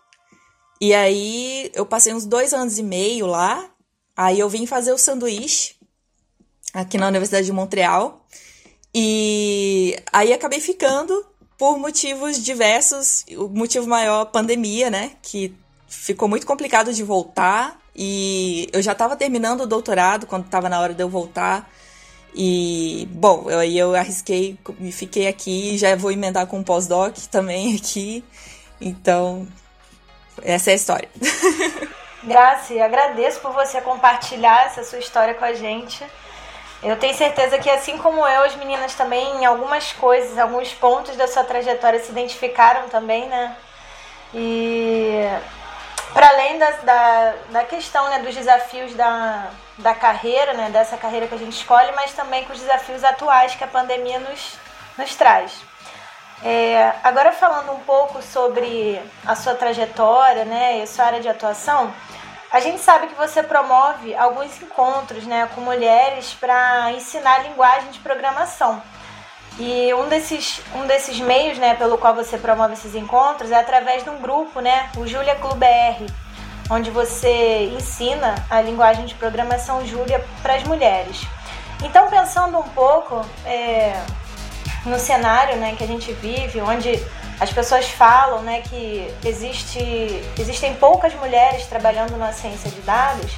e 0.80 0.94
aí 0.94 1.68
eu 1.74 1.84
passei 1.84 2.14
uns 2.14 2.24
dois 2.24 2.54
anos 2.54 2.78
e 2.78 2.82
meio 2.84 3.26
lá. 3.26 3.68
Aí 4.16 4.38
eu 4.38 4.48
vim 4.48 4.66
fazer 4.66 4.92
o 4.92 4.98
sanduíche 4.98 5.74
aqui 6.72 6.96
na 6.96 7.08
Universidade 7.08 7.46
de 7.46 7.52
Montreal. 7.52 8.24
E 8.94 10.00
aí 10.12 10.32
acabei 10.32 10.60
ficando 10.60 11.26
por 11.58 11.76
motivos 11.76 12.40
diversos. 12.40 13.24
O 13.36 13.48
motivo 13.48 13.88
maior, 13.88 14.26
pandemia, 14.26 14.90
né? 14.90 15.16
Que 15.20 15.52
ficou 15.88 16.28
muito 16.28 16.46
complicado 16.46 16.92
de 16.92 17.02
voltar. 17.02 17.81
E 17.94 18.68
eu 18.72 18.80
já 18.80 18.92
estava 18.92 19.16
terminando 19.16 19.62
o 19.62 19.66
doutorado 19.66 20.26
quando 20.26 20.46
estava 20.46 20.68
na 20.68 20.80
hora 20.80 20.94
de 20.94 21.02
eu 21.02 21.08
voltar. 21.08 21.68
E, 22.34 23.06
bom, 23.10 23.50
eu, 23.50 23.58
aí 23.58 23.78
eu 23.78 23.94
arrisquei 23.94 24.58
e 24.80 24.90
fiquei 24.90 25.28
aqui. 25.28 25.76
Já 25.76 25.94
vou 25.96 26.10
emendar 26.10 26.46
com 26.46 26.58
um 26.58 26.64
pós-doc 26.64 27.16
também 27.30 27.76
aqui. 27.76 28.24
Então, 28.80 29.46
essa 30.42 30.70
é 30.70 30.72
a 30.72 30.76
história. 30.76 31.08
Grazi, 32.24 32.80
agradeço 32.80 33.40
por 33.40 33.52
você 33.52 33.80
compartilhar 33.80 34.66
essa 34.66 34.84
sua 34.84 34.98
história 34.98 35.34
com 35.34 35.44
a 35.44 35.52
gente. 35.52 36.04
Eu 36.82 36.96
tenho 36.96 37.14
certeza 37.14 37.58
que, 37.58 37.70
assim 37.70 37.98
como 37.98 38.26
eu, 38.26 38.44
as 38.44 38.56
meninas 38.56 38.94
também, 38.94 39.36
em 39.36 39.44
algumas 39.44 39.92
coisas, 39.92 40.38
alguns 40.38 40.72
pontos 40.72 41.16
da 41.16 41.28
sua 41.28 41.44
trajetória 41.44 42.02
se 42.02 42.10
identificaram 42.10 42.88
também, 42.88 43.28
né? 43.28 43.56
E 44.34 45.24
para 46.12 46.28
além 46.28 46.58
da, 46.58 46.70
da, 46.70 47.34
da, 47.50 47.64
questão 47.64 48.08
né, 48.08 48.18
dos 48.18 48.34
desafios 48.34 48.94
da, 48.94 49.50
da 49.78 49.94
carreira, 49.94 50.52
né, 50.54 50.70
dessa 50.70 50.96
carreira 50.96 51.26
que 51.26 51.34
a 51.34 51.38
gente 51.38 51.56
escolhe, 51.56 51.90
mas 51.92 52.12
também 52.12 52.44
com 52.44 52.52
os 52.52 52.60
desafios 52.60 53.02
atuais 53.02 53.54
que 53.54 53.64
a 53.64 53.68
pandemia 53.68 54.18
nos, 54.18 54.56
nos 54.98 55.14
traz. 55.14 55.52
É, 56.44 56.92
agora 57.04 57.32
falando 57.32 57.72
um 57.72 57.80
pouco 57.80 58.20
sobre 58.20 59.00
a 59.24 59.34
sua 59.34 59.54
trajetória 59.54 60.44
né, 60.44 60.78
e 60.78 60.82
a 60.82 60.86
sua 60.86 61.06
área 61.06 61.20
de 61.20 61.28
atuação, 61.28 61.92
a 62.50 62.60
gente 62.60 62.80
sabe 62.80 63.06
que 63.06 63.14
você 63.14 63.42
promove 63.42 64.14
alguns 64.14 64.60
encontros 64.60 65.24
né, 65.24 65.48
com 65.54 65.62
mulheres 65.62 66.34
para 66.34 66.92
ensinar 66.92 67.44
linguagem 67.44 67.90
de 67.90 67.98
programação. 68.00 68.82
E 69.58 69.92
um 69.94 70.08
desses, 70.08 70.60
um 70.74 70.86
desses 70.86 71.20
meios 71.20 71.58
né, 71.58 71.74
pelo 71.74 71.98
qual 71.98 72.14
você 72.14 72.38
promove 72.38 72.72
esses 72.72 72.94
encontros 72.94 73.50
é 73.50 73.56
através 73.56 74.02
de 74.02 74.10
um 74.10 74.18
grupo, 74.18 74.60
né, 74.60 74.90
o 74.96 75.06
Julia 75.06 75.34
Club 75.36 75.58
BR, 75.58 76.10
onde 76.70 76.90
você 76.90 77.70
ensina 77.74 78.34
a 78.48 78.60
linguagem 78.62 79.04
de 79.04 79.14
programação 79.14 79.86
Julia 79.86 80.24
para 80.42 80.54
as 80.54 80.64
mulheres. 80.64 81.20
Então, 81.82 82.08
pensando 82.08 82.58
um 82.58 82.68
pouco 82.70 83.20
é, 83.44 84.00
no 84.86 84.98
cenário 84.98 85.56
né, 85.56 85.74
que 85.76 85.84
a 85.84 85.86
gente 85.86 86.12
vive, 86.14 86.60
onde 86.60 87.04
as 87.38 87.52
pessoas 87.52 87.88
falam 87.88 88.40
né, 88.42 88.62
que 88.62 89.12
existe, 89.24 89.78
existem 90.38 90.74
poucas 90.74 91.14
mulheres 91.14 91.66
trabalhando 91.66 92.16
na 92.16 92.32
ciência 92.32 92.70
de 92.70 92.80
dados, 92.82 93.32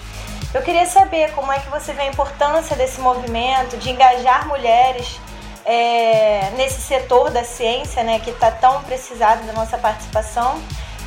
eu 0.53 0.63
queria 0.63 0.87
saber 0.87 1.33
como 1.33 1.51
é 1.51 1.59
que 1.59 1.69
você 1.69 1.93
vê 1.93 2.03
a 2.03 2.07
importância 2.07 2.77
desse 2.77 3.01
movimento 3.01 3.77
de 3.79 3.91
engajar 3.91 4.47
mulheres 4.47 5.19
é, 5.65 6.51
nesse 6.57 6.81
setor 6.81 7.31
da 7.31 7.45
ciência, 7.45 8.03
né, 8.03 8.19
que 8.21 8.31
está 8.31 8.51
tão 8.51 8.83
precisado 8.83 9.47
da 9.47 9.53
nossa 9.53 9.79
participação. 9.79 10.61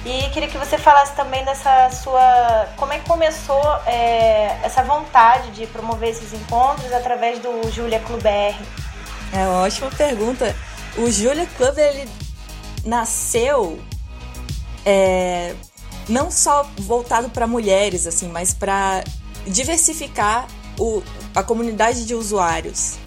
E 0.06 0.30
queria 0.30 0.48
que 0.48 0.58
você 0.58 0.78
falasse 0.78 1.14
também 1.16 1.44
dessa 1.44 1.90
sua. 1.92 2.70
Como 2.78 2.94
é 2.94 3.00
que 3.00 3.08
começou 3.08 3.62
é, 3.86 4.58
essa 4.64 4.84
vontade 4.84 5.52
de 5.52 5.68
promover 5.68 6.10
esses 6.10 6.32
encontros 6.34 6.92
através 6.94 7.40
do 7.40 7.70
Julia 7.72 8.00
Club 8.00 8.22
BR? 8.22 8.58
É 9.34 9.46
uma 9.48 9.64
ótima 9.64 9.90
pergunta. 9.92 10.56
O 10.98 11.12
Julia 11.12 11.46
Club 11.58 11.78
ele 11.78 12.10
nasceu 12.86 13.80
é, 14.86 15.54
não 16.08 16.32
só 16.32 16.66
voltado 16.78 17.30
para 17.30 17.46
mulheres, 17.46 18.08
assim, 18.08 18.30
mas 18.30 18.54
para 18.54 19.04
diversificar 19.46 20.48
o, 20.80 21.04
a 21.36 21.44
comunidade 21.44 22.06
de 22.06 22.16
usuários 22.16 22.98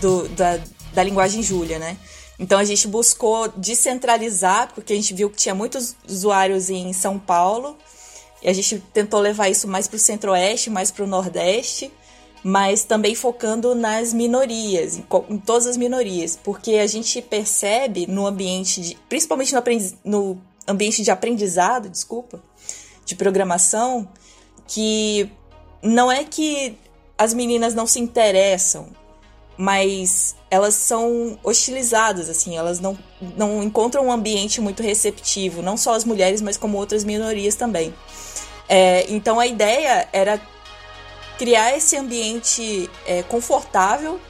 do, 0.00 0.28
da, 0.28 0.58
da 0.94 1.02
linguagem 1.02 1.42
Julia, 1.42 1.78
né? 1.78 1.96
Então 2.38 2.58
a 2.58 2.64
gente 2.64 2.88
buscou 2.88 3.48
descentralizar, 3.56 4.72
porque 4.74 4.92
a 4.92 4.96
gente 4.96 5.14
viu 5.14 5.30
que 5.30 5.36
tinha 5.36 5.54
muitos 5.54 5.94
usuários 6.08 6.70
em 6.70 6.92
São 6.92 7.18
Paulo, 7.18 7.76
e 8.42 8.48
a 8.48 8.52
gente 8.52 8.82
tentou 8.92 9.20
levar 9.20 9.48
isso 9.48 9.68
mais 9.68 9.86
para 9.86 9.96
o 9.96 10.00
centro-oeste, 10.00 10.68
mais 10.68 10.90
para 10.90 11.04
o 11.04 11.06
nordeste, 11.06 11.92
mas 12.42 12.82
também 12.82 13.14
focando 13.14 13.74
nas 13.74 14.12
minorias, 14.12 14.96
em, 14.96 15.04
em, 15.30 15.38
todas 15.38 15.66
as 15.68 15.76
minorias, 15.76 16.36
porque 16.42 16.72
a 16.74 16.86
gente 16.86 17.22
percebe 17.22 18.06
no 18.08 18.26
ambiente, 18.26 18.80
de, 18.80 18.98
principalmente 19.08 19.54
no, 19.54 19.62
no 20.04 20.42
ambiente 20.66 21.02
de 21.02 21.10
aprendizado, 21.10 21.88
desculpa, 21.88 22.42
de 23.04 23.14
programação, 23.14 24.08
que 24.66 25.30
não 25.80 26.10
é 26.10 26.24
que 26.24 26.76
as 27.16 27.32
meninas 27.32 27.74
não 27.74 27.86
se 27.86 28.00
interessam, 28.00 28.88
mas 29.56 30.34
elas 30.50 30.74
são 30.74 31.38
hostilizadas, 31.42 32.28
assim, 32.28 32.56
elas 32.56 32.80
não, 32.80 32.98
não 33.36 33.62
encontram 33.62 34.06
um 34.06 34.12
ambiente 34.12 34.60
muito 34.60 34.82
receptivo, 34.82 35.62
não 35.62 35.76
só 35.76 35.94
as 35.94 36.04
mulheres, 36.04 36.40
mas 36.40 36.56
como 36.56 36.78
outras 36.78 37.04
minorias 37.04 37.54
também. 37.54 37.94
É, 38.68 39.06
então 39.10 39.38
a 39.38 39.46
ideia 39.46 40.08
era 40.12 40.40
criar 41.38 41.76
esse 41.76 41.96
ambiente 41.96 42.88
é, 43.06 43.22
confortável 43.24 44.20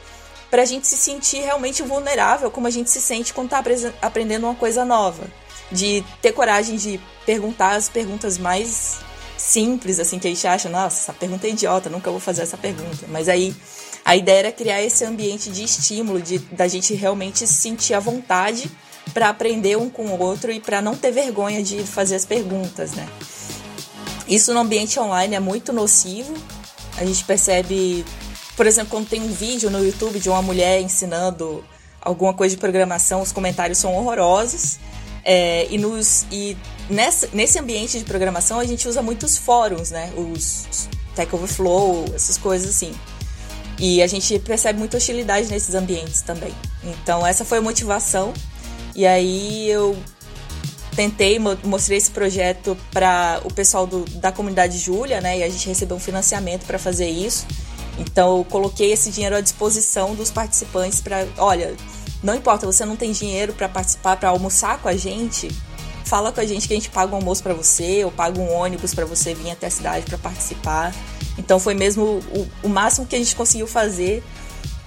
para 0.51 0.63
a 0.63 0.65
gente 0.65 0.87
se 0.87 0.97
sentir 0.97 1.41
realmente 1.41 1.83
vulnerável, 1.83 2.51
como 2.51 2.67
a 2.67 2.71
gente 2.71 2.91
se 2.91 3.01
sente 3.01 3.33
quando 3.33 3.47
está 3.47 3.63
aprendendo 4.03 4.45
uma 4.45 4.55
coisa 4.55 4.85
nova. 4.85 5.25
De 5.71 6.05
ter 6.21 6.33
coragem 6.33 6.77
de 6.77 7.01
perguntar 7.25 7.77
as 7.77 7.89
perguntas 7.89 8.37
mais 8.37 8.99
simples, 9.39 9.99
assim, 9.99 10.19
que 10.19 10.29
a 10.29 10.31
gente 10.31 10.47
acha, 10.47 10.69
nossa, 10.69 11.01
essa 11.01 11.13
pergunta 11.13 11.47
é 11.47 11.51
idiota, 11.51 11.89
nunca 11.89 12.11
vou 12.11 12.21
fazer 12.21 12.43
essa 12.43 12.59
pergunta. 12.59 13.07
Mas 13.09 13.29
aí 13.29 13.55
a 14.05 14.17
ideia 14.17 14.39
era 14.39 14.53
criar 14.53 14.83
esse 14.83 15.05
ambiente 15.05 15.51
de 15.51 15.63
estímulo, 15.63 16.21
de 16.21 16.39
da 16.39 16.67
gente 16.67 16.95
realmente 16.95 17.47
sentir 17.47 17.95
a 17.95 18.01
vontade 18.01 18.71
para 19.13 19.29
aprender 19.29 19.77
um 19.77 19.89
com 19.89 20.07
o 20.07 20.21
outro 20.21 20.51
e 20.51 20.61
para 20.61 20.81
não 20.81 20.97
ter 20.97 21.13
vergonha 21.13 21.63
de 21.63 21.83
fazer 21.85 22.17
as 22.17 22.25
perguntas, 22.25 22.93
né? 22.93 23.09
Isso 24.27 24.53
no 24.55 24.61
ambiente 24.61 24.99
online 24.99 25.35
é 25.35 25.41
muito 25.41 25.73
nocivo, 25.73 26.35
a 26.97 27.05
gente 27.05 27.25
percebe, 27.25 28.05
por 28.57 28.67
exemplo, 28.67 28.91
quando 28.91 29.09
tem 29.09 29.21
um 29.21 29.33
vídeo 29.33 29.71
no 29.71 29.85
YouTube 29.85 30.19
de 30.19 30.29
uma 30.29 30.43
mulher 30.43 30.81
ensinando 30.81 31.65
alguma 32.01 32.35
coisa 32.35 32.55
de 32.55 32.61
programação, 32.61 33.23
os 33.23 33.33
comentários 33.33 33.79
são 33.79 33.95
horrorosos. 33.95 34.79
É, 35.25 35.69
e 35.71 35.79
nos, 35.79 36.27
e 36.33 36.57
nessa, 36.91 37.29
nesse 37.33 37.57
ambiente 37.57 37.97
de 37.97 38.05
programação 38.05 38.59
a 38.59 38.65
gente 38.65 38.89
usa 38.89 39.01
muitos 39.01 39.37
fóruns, 39.37 39.91
né? 39.93 40.13
Os 40.17 40.89
Tech 41.15 41.33
Overflow, 41.33 42.07
essas 42.15 42.37
coisas 42.37 42.69
assim. 42.69 42.93
E 43.79 44.03
a 44.03 44.07
gente 44.07 44.39
percebe 44.39 44.79
muita 44.79 44.97
hostilidade 44.97 45.49
nesses 45.49 45.75
ambientes 45.75 46.23
também. 46.23 46.55
Então 46.85 47.27
essa 47.27 47.45
foi 47.45 47.59
a 47.59 47.63
motivação. 47.63 48.33
E 48.95 49.07
aí 49.07 49.69
eu 49.69 49.97
tentei, 50.95 51.39
mostrei 51.39 51.99
esse 51.99 52.11
projeto 52.11 52.77
para 52.91 53.41
o 53.45 53.53
pessoal 53.53 53.87
do, 53.87 54.05
da 54.21 54.31
comunidade 54.31 54.79
Júlia, 54.79 55.21
né? 55.21 55.39
E 55.39 55.43
a 55.43 55.49
gente 55.49 55.67
recebeu 55.67 55.97
um 55.97 56.01
financiamento 56.01 56.67
para 56.67 56.79
fazer 56.79 57.09
isso. 57.09 57.47
Então 57.99 58.39
eu 58.39 58.45
coloquei 58.45 58.93
esse 58.93 59.11
dinheiro 59.11 59.37
à 59.37 59.41
disposição 59.41 60.15
dos 60.15 60.31
participantes 60.31 61.01
para, 61.01 61.27
olha, 61.39 61.75
não 62.23 62.35
importa, 62.35 62.67
você 62.67 62.85
não 62.85 62.97
tem 62.97 63.13
dinheiro 63.13 63.53
para 63.53 63.69
participar, 63.69 64.17
para 64.17 64.29
almoçar 64.29 64.79
com 64.79 64.89
a 64.89 64.97
gente, 64.97 65.49
fala 66.05 66.31
com 66.31 66.41
a 66.41 66.45
gente 66.45 66.69
que 66.69 66.75
a 66.75 66.77
gente 66.77 66.91
paga 66.91 67.13
um 67.13 67.17
almoço 67.17 67.43
para 67.43 67.55
você, 67.55 68.05
ou 68.05 68.11
paga 68.11 68.39
um 68.41 68.53
ônibus 68.53 68.95
para 68.95 69.05
você 69.05 69.35
vir 69.35 69.51
até 69.51 69.67
a 69.67 69.71
cidade 69.71 70.05
para 70.07 70.19
participar. 70.19 70.95
Então 71.39 71.59
foi 71.59 71.75
mesmo 71.75 72.05
o, 72.05 72.49
o 72.65 72.69
máximo 72.69 73.07
que 73.07 73.17
a 73.17 73.19
gente 73.19 73.35
conseguiu 73.35 73.67
fazer 73.67 74.23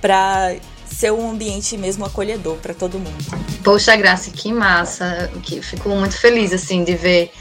para 0.01 0.55
ser 0.85 1.11
um 1.11 1.31
ambiente 1.31 1.75
mesmo 1.77 2.05
acolhedor 2.05 2.57
para 2.57 2.73
todo 2.73 2.99
mundo. 2.99 3.23
Poxa, 3.63 3.95
Graça, 3.95 4.31
que 4.31 4.53
massa! 4.53 5.29
Que 5.43 5.61
fico 5.61 5.89
muito 5.89 6.17
feliz 6.17 6.53
assim 6.53 6.83
de 6.83 6.95
ver 6.95 7.31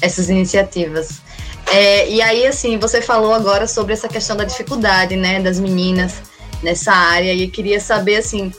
essas 0.00 0.28
iniciativas. 0.28 1.22
É, 1.66 2.10
e 2.10 2.20
aí, 2.20 2.46
assim, 2.46 2.78
você 2.78 3.00
falou 3.00 3.32
agora 3.32 3.66
sobre 3.66 3.92
essa 3.92 4.08
questão 4.08 4.36
da 4.36 4.44
dificuldade, 4.44 5.16
né, 5.16 5.40
das 5.40 5.58
meninas 5.58 6.22
nessa 6.62 6.92
área. 6.92 7.32
E 7.32 7.44
eu 7.44 7.50
queria 7.50 7.80
saber, 7.80 8.16
assim, 8.16 8.52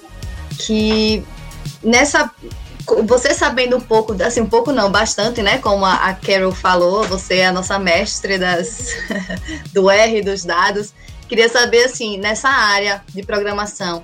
que 0.58 1.24
nessa 1.84 2.32
você 3.06 3.34
sabendo 3.34 3.77
um 3.77 3.82
pouco, 3.82 4.15
assim, 4.22 4.42
um 4.42 4.50
pouco 4.50 4.72
não, 4.72 4.92
bastante, 4.92 5.42
né? 5.42 5.58
Como 5.58 5.86
a, 5.86 6.13
Carol 6.13 6.51
falou, 6.51 7.04
você 7.04 7.38
é 7.38 7.48
a 7.48 7.51
nossa 7.51 7.80
mestre 7.80 8.38
das, 8.38 8.96
do 9.74 9.89
R, 9.89 10.22
dos 10.22 10.46
dados. 10.46 10.94
Queria 11.27 11.50
saber, 11.50 11.86
assim, 11.86 12.18
nessa 12.18 12.50
área 12.50 13.04
de 13.10 13.24
programação, 13.24 14.04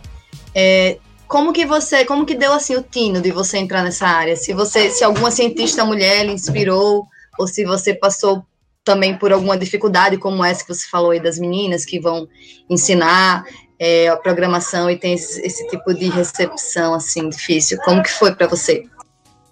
é, 0.55 0.97
como 1.27 1.53
que 1.53 1.65
você, 1.65 2.03
como 2.03 2.25
que 2.25 2.35
deu 2.35 2.51
assim 2.51 2.75
o 2.75 2.83
tino 2.83 3.21
de 3.21 3.31
você 3.31 3.57
entrar 3.57 3.83
nessa 3.83 4.07
área? 4.07 4.35
Se 4.35 4.53
você, 4.53 4.89
se 4.89 5.03
alguma 5.03 5.31
cientista 5.31 5.85
mulher 5.85 6.25
lhe 6.25 6.33
inspirou 6.33 7.07
ou 7.39 7.47
se 7.47 7.63
você 7.63 7.93
passou 7.93 8.43
também 8.83 9.17
por 9.17 9.31
alguma 9.31 9.57
dificuldade 9.57 10.17
como 10.17 10.43
essa 10.43 10.65
que 10.65 10.73
você 10.73 10.87
falou 10.89 11.11
aí 11.11 11.21
das 11.21 11.37
meninas 11.39 11.85
que 11.85 11.99
vão 11.99 12.27
ensinar 12.69 13.45
é, 13.83 14.09
a 14.09 14.15
programação 14.15 14.91
e 14.91 14.95
tem 14.95 15.15
esse, 15.15 15.41
esse, 15.41 15.67
tipo 15.67 15.91
de 15.91 16.07
recepção 16.07 16.93
assim 16.93 17.27
difícil. 17.27 17.79
Como 17.79 18.03
que 18.03 18.11
foi 18.11 18.35
para 18.35 18.45
você? 18.45 18.85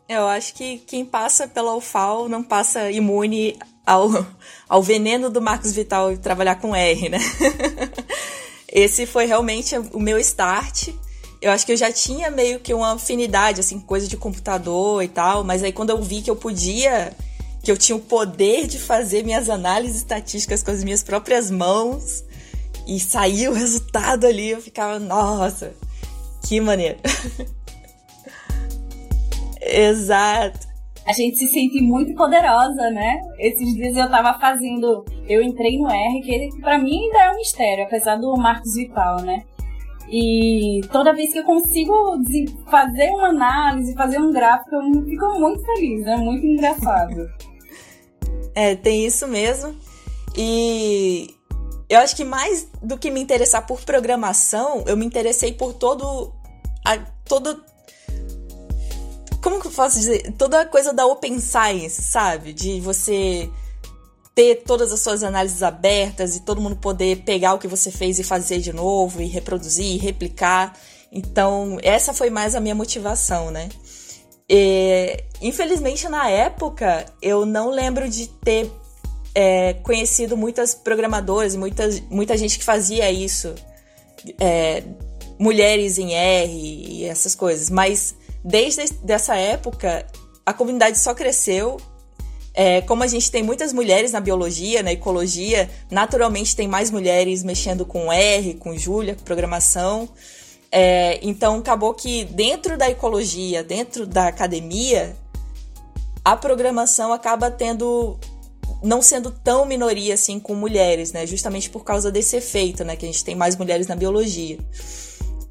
Eu 0.07 0.27
acho 0.27 0.53
que 0.53 0.77
quem 0.86 1.03
passa 1.03 1.48
pela 1.48 1.75
UFAL 1.75 2.29
não 2.29 2.43
passa 2.43 2.91
imune 2.91 3.57
ao, 3.83 4.07
ao 4.69 4.83
veneno 4.83 5.31
do 5.31 5.41
Marcos 5.41 5.71
Vital 5.71 6.13
e 6.13 6.17
trabalhar 6.17 6.57
com 6.57 6.75
R, 6.75 7.09
né? 7.09 7.17
Esse 8.71 9.07
foi 9.07 9.25
realmente 9.25 9.75
o 9.91 10.00
meu 10.00 10.19
start. 10.19 10.89
Eu 11.41 11.51
acho 11.51 11.65
que 11.65 11.71
eu 11.71 11.77
já 11.77 11.91
tinha 11.91 12.29
meio 12.29 12.59
que 12.59 12.71
uma 12.71 12.93
afinidade, 12.93 13.62
assim, 13.62 13.79
coisa 13.79 14.07
de 14.07 14.15
computador 14.15 15.01
e 15.01 15.07
tal, 15.07 15.43
mas 15.43 15.63
aí 15.63 15.71
quando 15.71 15.89
eu 15.89 16.03
vi 16.03 16.21
que 16.21 16.29
eu 16.29 16.36
podia 16.36 17.15
que 17.63 17.71
eu 17.71 17.77
tinha 17.77 17.95
o 17.95 18.00
poder 18.00 18.67
de 18.67 18.77
fazer 18.77 19.24
minhas 19.24 19.50
análises 19.50 19.98
estatísticas 19.98 20.62
com 20.62 20.69
as 20.69 20.83
minhas 20.83 21.01
próprias 21.01 21.50
mãos 21.50 22.24
e 22.89 23.00
sair 23.00 23.48
o 23.48 23.53
resultado 23.53 24.25
ali, 24.25 24.50
eu 24.50 24.60
ficava, 24.60 24.98
nossa, 24.98 25.74
que 26.48 26.60
maneiro. 26.60 26.98
Exato. 29.62 30.67
A 31.05 31.13
gente 31.13 31.38
se 31.38 31.48
sente 31.48 31.81
muito 31.81 32.15
poderosa, 32.15 32.89
né? 32.89 33.22
Esses 33.38 33.74
dias 33.75 33.96
eu 33.96 34.10
tava 34.10 34.39
fazendo, 34.39 35.05
eu 35.27 35.41
entrei 35.41 35.77
no 35.77 35.88
R, 35.88 36.22
que 36.22 36.50
pra 36.62 36.79
mim 36.79 37.00
ainda 37.00 37.24
é 37.25 37.31
um 37.31 37.36
mistério, 37.36 37.84
apesar 37.84 38.15
do 38.17 38.36
Marcos 38.36 38.74
Vital, 38.74 39.22
né? 39.22 39.43
E 40.12 40.81
toda 40.91 41.13
vez 41.13 41.31
que 41.31 41.39
eu 41.39 41.43
consigo 41.43 41.93
fazer 42.69 43.10
uma 43.10 43.27
análise, 43.27 43.93
fazer 43.93 44.19
um 44.19 44.31
gráfico, 44.31 44.75
eu 44.75 45.05
fico 45.05 45.39
muito 45.39 45.63
feliz, 45.63 46.08
é 46.08 46.17
muito 46.17 46.46
engraçado. 46.46 47.29
É, 48.55 48.75
tem 48.75 49.05
isso 49.05 49.25
mesmo. 49.27 49.74
E 50.36 51.38
eu 51.89 52.00
acho 52.00 52.15
que 52.15 52.24
mais 52.24 52.67
do 52.81 52.98
que 52.98 53.10
me 53.10 53.19
interessar 53.19 53.65
por 53.65 53.81
programação, 53.81 54.84
eu 54.86 54.96
me 54.96 55.05
interessei 55.05 55.53
por 55.53 55.74
todo. 55.74 56.34
A, 56.86 56.98
todo 57.25 57.63
como 59.41 59.60
que 59.60 59.67
eu 59.67 59.72
posso 59.72 59.98
dizer? 59.98 60.34
Toda 60.38 60.62
a 60.62 60.65
coisa 60.65 60.93
da 60.93 61.05
open 61.05 61.39
science, 61.39 62.01
sabe? 62.01 62.53
De 62.53 62.79
você 62.81 63.50
ter 64.36 64.63
todas 64.65 64.91
as 64.91 65.00
suas 65.00 65.24
análises 65.24 65.63
abertas 65.63 66.36
e 66.36 66.41
todo 66.41 66.62
mundo 66.62 66.75
poder 66.75 67.24
pegar 67.24 67.53
o 67.53 67.60
que 67.60 67.67
você 67.67 67.91
fez 67.91 68.19
e 68.19 68.24
fazer 68.24 68.60
de 68.60 68.72
novo, 68.72 69.22
e 69.22 69.25
reproduzir, 69.25 69.86
e 69.86 69.98
replicar. 69.98 70.77
Então, 71.12 71.77
essa 71.81 72.13
foi 72.13 72.29
mais 72.29 72.53
a 72.53 72.60
minha 72.60 72.75
motivação, 72.75 73.50
né? 73.50 73.69
E, 74.50 75.24
infelizmente, 75.41 76.08
na 76.10 76.29
época, 76.29 77.05
eu 77.22 77.46
não 77.46 77.69
lembro 77.69 78.10
de 78.10 78.27
ter 78.27 78.72
é, 79.41 79.74
conhecido 79.84 80.36
muitas 80.36 80.75
programadoras, 80.75 81.55
muitas, 81.55 82.01
muita 82.10 82.36
gente 82.36 82.60
que 82.60 82.63
fazia 82.65 83.10
isso. 83.10 83.55
É, 84.38 84.84
mulheres 85.39 85.98
em 85.98 86.13
R 86.13 86.51
e 86.51 87.05
essas 87.05 87.36
coisas. 87.36 87.69
Mas 87.69 88.13
desde 88.43 88.84
essa 89.08 89.38
época, 89.38 90.05
a 90.46 90.51
comunidade 90.51 91.00
só 91.00 91.13
cresceu. 91.15 91.77
É, 92.53 92.81
como 92.81 93.01
a 93.01 93.08
gente 93.08 93.31
tem 93.31 93.41
muitas 93.41 93.72
mulheres 93.72 94.12
na 94.12 94.19
biologia, 94.19 94.84
na 94.84 94.91
ecologia, 94.91 95.69
naturalmente 95.89 96.54
tem 96.54 96.67
mais 96.67 96.91
mulheres 96.91 97.41
mexendo 97.41 97.86
com 97.86 98.12
R, 98.12 98.56
com 98.56 98.78
Julia, 98.78 99.15
com 99.15 99.23
programação. 99.23 100.10
É, 100.69 101.17
então 101.21 101.60
acabou 101.60 101.93
que 101.93 102.25
dentro 102.25 102.78
da 102.78 102.89
ecologia, 102.89 103.63
dentro 103.63 104.06
da 104.06 104.28
academia, 104.28 105.15
a 106.25 106.36
programação 106.36 107.13
acaba 107.13 107.49
tendo 107.49 108.19
não 108.82 109.02
sendo 109.02 109.32
tão 109.32 109.65
minoria 109.65 110.13
assim 110.13 110.39
com 110.39 110.56
mulheres, 110.56 111.12
né? 111.12 111.26
Justamente 111.26 111.70
por 111.70 111.84
causa 111.84 112.12
desse 112.12 112.36
efeito, 112.36 112.84
né? 112.84 112.96
Que 112.96 113.06
a 113.06 113.12
gente 113.12 113.24
tem 113.24 113.36
mais 113.36 113.56
mulheres 113.56 113.88
na 113.88 113.96
biologia. 113.96 114.58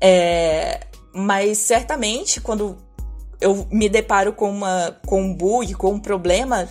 É, 0.01 0.81
mas 1.13 1.59
certamente 1.59 2.41
quando 2.41 2.79
eu 3.41 3.67
me 3.71 3.89
deparo 3.89 4.33
com 4.33 4.51
uma 4.51 4.97
com 5.07 5.23
um 5.23 5.35
bug, 5.35 5.75
com 5.75 5.93
um 5.93 6.01
problema 6.01 6.69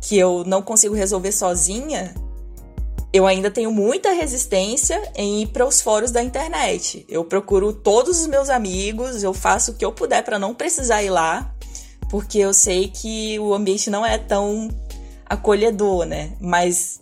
que 0.00 0.16
eu 0.16 0.44
não 0.44 0.62
consigo 0.62 0.94
resolver 0.94 1.32
sozinha, 1.32 2.14
eu 3.12 3.26
ainda 3.26 3.50
tenho 3.50 3.72
muita 3.72 4.12
resistência 4.12 5.00
em 5.14 5.42
ir 5.42 5.48
para 5.48 5.66
os 5.66 5.80
fóruns 5.80 6.10
da 6.10 6.22
internet. 6.22 7.04
Eu 7.08 7.24
procuro 7.24 7.72
todos 7.72 8.20
os 8.20 8.26
meus 8.26 8.50
amigos, 8.50 9.22
eu 9.22 9.32
faço 9.32 9.72
o 9.72 9.74
que 9.74 9.84
eu 9.84 9.92
puder 9.92 10.22
para 10.22 10.38
não 10.38 10.54
precisar 10.54 11.02
ir 11.02 11.10
lá, 11.10 11.54
porque 12.10 12.38
eu 12.38 12.52
sei 12.52 12.88
que 12.88 13.38
o 13.38 13.54
ambiente 13.54 13.90
não 13.90 14.04
é 14.04 14.18
tão 14.18 14.68
acolhedor, 15.28 16.04
né? 16.04 16.32
Mas 16.40 17.00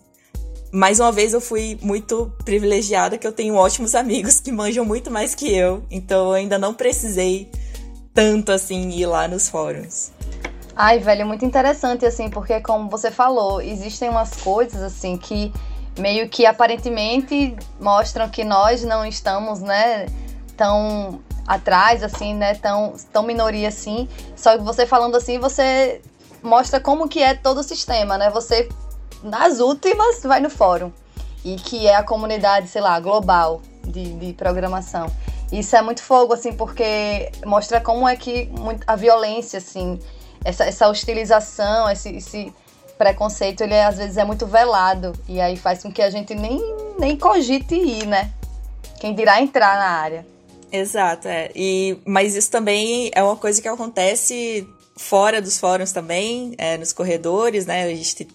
mais 0.73 1.01
uma 1.01 1.13
vez 1.13 1.33
eu 1.33 1.41
fui 1.41 1.79
muito 1.81 2.33
privilegiada 2.45 3.17
que 3.17 3.27
eu 3.27 3.33
tenho 3.33 3.55
ótimos 3.55 3.95
amigos 3.95 4.41
que 4.41 4.53
manjam 4.53 4.85
muito 4.85 5.11
mais 5.11 5.35
que 5.35 5.55
eu, 5.55 5.83
então 5.91 6.27
eu 6.27 6.33
ainda 6.33 6.59
não 6.59 6.75
precisei 6.75 7.51
tanto 8.13 8.53
assim 8.53 8.91
ir 8.91 9.07
lá 9.07 9.29
nos 9.29 9.49
fóruns. 9.49 10.11
Ai, 10.75 10.99
velho, 10.99 11.27
muito 11.27 11.45
interessante 11.45 12.05
assim, 12.05 12.29
porque 12.29 12.61
como 12.61 12.91
você 12.91 13.11
falou, 13.11 13.63
existem 13.63 14.11
umas 14.11 14.37
coisas 14.37 14.83
assim 14.83 15.17
que 15.17 15.51
meio 15.99 16.29
que 16.29 16.45
aparentemente 16.45 17.57
mostram 17.81 18.29
que 18.29 18.45
nós 18.45 18.83
não 18.85 19.07
estamos, 19.07 19.61
né, 19.61 20.07
tão 20.57 21.21
atrás, 21.47 22.03
assim, 22.03 22.35
né, 22.35 22.55
tão, 22.55 22.95
tão 23.13 23.23
minoria 23.23 23.69
assim. 23.69 24.09
Só 24.35 24.59
que 24.59 24.65
você 24.65 24.85
falando 24.85 25.17
assim, 25.17 25.39
você 25.39 26.03
mostra 26.47 26.81
como 26.81 27.09
que 27.09 27.23
é 27.23 27.35
todo 27.35 27.59
o 27.59 27.63
sistema, 27.63 28.17
né? 28.17 28.31
Você, 28.31 28.69
nas 29.23 29.61
últimas, 29.61 30.23
vai 30.23 30.41
no 30.41 30.49
fórum. 30.49 30.93
E 31.45 31.57
que 31.57 31.87
é 31.87 31.95
a 31.95 32.03
comunidade, 32.03 32.69
sei 32.69 32.81
lá, 32.81 32.99
global 32.99 33.61
de, 33.85 34.15
de 34.15 34.33
programação. 34.33 35.07
Isso 35.53 35.77
é 35.77 35.83
muito 35.83 36.03
fogo, 36.03 36.33
assim, 36.33 36.53
porque 36.53 37.31
mostra 37.45 37.81
como 37.81 38.09
é 38.09 38.17
que 38.17 38.51
a 38.87 38.97
violência, 38.97 39.59
assim, 39.59 39.99
essa, 40.45 40.65
essa 40.65 40.89
hostilização, 40.89 41.89
esse, 41.91 42.17
esse 42.17 42.53
preconceito, 42.99 43.61
ele 43.61 43.79
às 43.79 43.97
vezes 43.97 44.17
é 44.17 44.25
muito 44.25 44.47
velado. 44.47 45.13
E 45.29 45.41
aí 45.41 45.57
faz 45.57 45.83
com 45.83 45.93
que 45.93 46.03
a 46.03 46.11
gente 46.11 46.35
nem, 46.35 46.61
nem 46.99 47.17
cogite 47.17 47.75
ir, 47.75 48.07
né? 48.07 48.33
Quem 48.99 49.15
dirá 49.15 49.41
entrar 49.41 49.77
na 49.77 49.89
área. 49.89 50.27
Exato, 50.73 51.29
é. 51.29 51.51
E, 51.55 51.99
mas 52.05 52.35
isso 52.35 52.51
também 52.51 53.11
é 53.15 53.23
uma 53.23 53.37
coisa 53.37 53.63
que 53.63 53.69
acontece 53.69 54.67
fora 54.97 55.41
dos 55.41 55.59
fóruns 55.59 55.93
também, 55.93 56.55
é, 56.59 56.77
nos 56.79 56.93
corredores, 56.93 57.67
né? 57.67 57.85
A 57.85 57.95
gente 57.95 58.29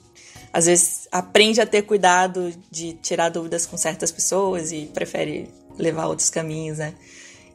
às 0.54 0.66
vezes 0.66 1.08
aprende 1.12 1.62
a 1.62 1.66
ter 1.66 1.84
cuidado 1.84 2.54
de 2.70 2.94
tirar 2.94 3.30
dúvidas 3.30 3.66
com 3.66 3.78
certas 3.78 4.12
pessoas 4.12 4.72
e 4.72 4.86
prefere 4.94 5.50
levar 5.78 6.08
outros 6.08 6.30
caminhos, 6.30 6.78
né? 6.78 6.94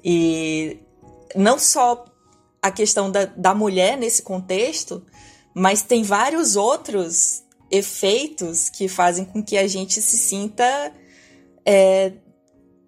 E 0.05 0.79
não 1.35 1.59
só 1.59 2.05
a 2.63 2.71
questão 2.71 3.11
da, 3.11 3.27
da 3.27 3.55
mulher 3.55 3.97
nesse 3.97 4.23
contexto, 4.23 5.05
mas 5.55 5.83
tem 5.83 6.03
vários 6.03 6.57
outros 6.57 7.43
efeitos 7.71 8.69
que 8.71 8.89
fazem 8.89 9.25
com 9.25 9.43
que 9.43 9.59
a 9.59 9.67
gente 9.67 10.01
se 10.01 10.17
sinta 10.17 10.93
é, 11.65 12.13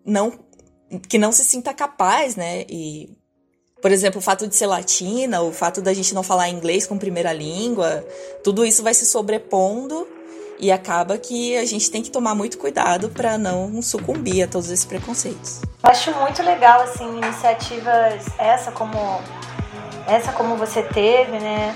não 0.04 0.46
que 1.08 1.18
não 1.18 1.32
se 1.32 1.44
sinta 1.44 1.74
capaz, 1.74 2.34
né? 2.34 2.64
E 2.68 3.17
por 3.80 3.92
exemplo, 3.92 4.18
o 4.18 4.22
fato 4.22 4.46
de 4.46 4.54
ser 4.54 4.66
latina, 4.66 5.40
o 5.42 5.52
fato 5.52 5.80
da 5.80 5.94
gente 5.94 6.14
não 6.14 6.22
falar 6.22 6.48
inglês 6.48 6.86
como 6.86 6.98
primeira 6.98 7.32
língua, 7.32 8.04
tudo 8.42 8.64
isso 8.64 8.82
vai 8.82 8.94
se 8.94 9.06
sobrepondo 9.06 10.06
e 10.58 10.72
acaba 10.72 11.16
que 11.16 11.56
a 11.56 11.64
gente 11.64 11.90
tem 11.90 12.02
que 12.02 12.10
tomar 12.10 12.34
muito 12.34 12.58
cuidado 12.58 13.08
para 13.10 13.38
não 13.38 13.80
sucumbir 13.80 14.42
a 14.42 14.48
todos 14.48 14.70
esses 14.70 14.84
preconceitos. 14.84 15.60
Acho 15.82 16.12
muito 16.16 16.42
legal 16.42 16.80
assim 16.80 17.18
iniciativas 17.18 18.26
essa 18.38 18.72
como 18.72 18.98
essa 20.06 20.32
como 20.32 20.56
você 20.56 20.82
teve, 20.82 21.38
né? 21.38 21.74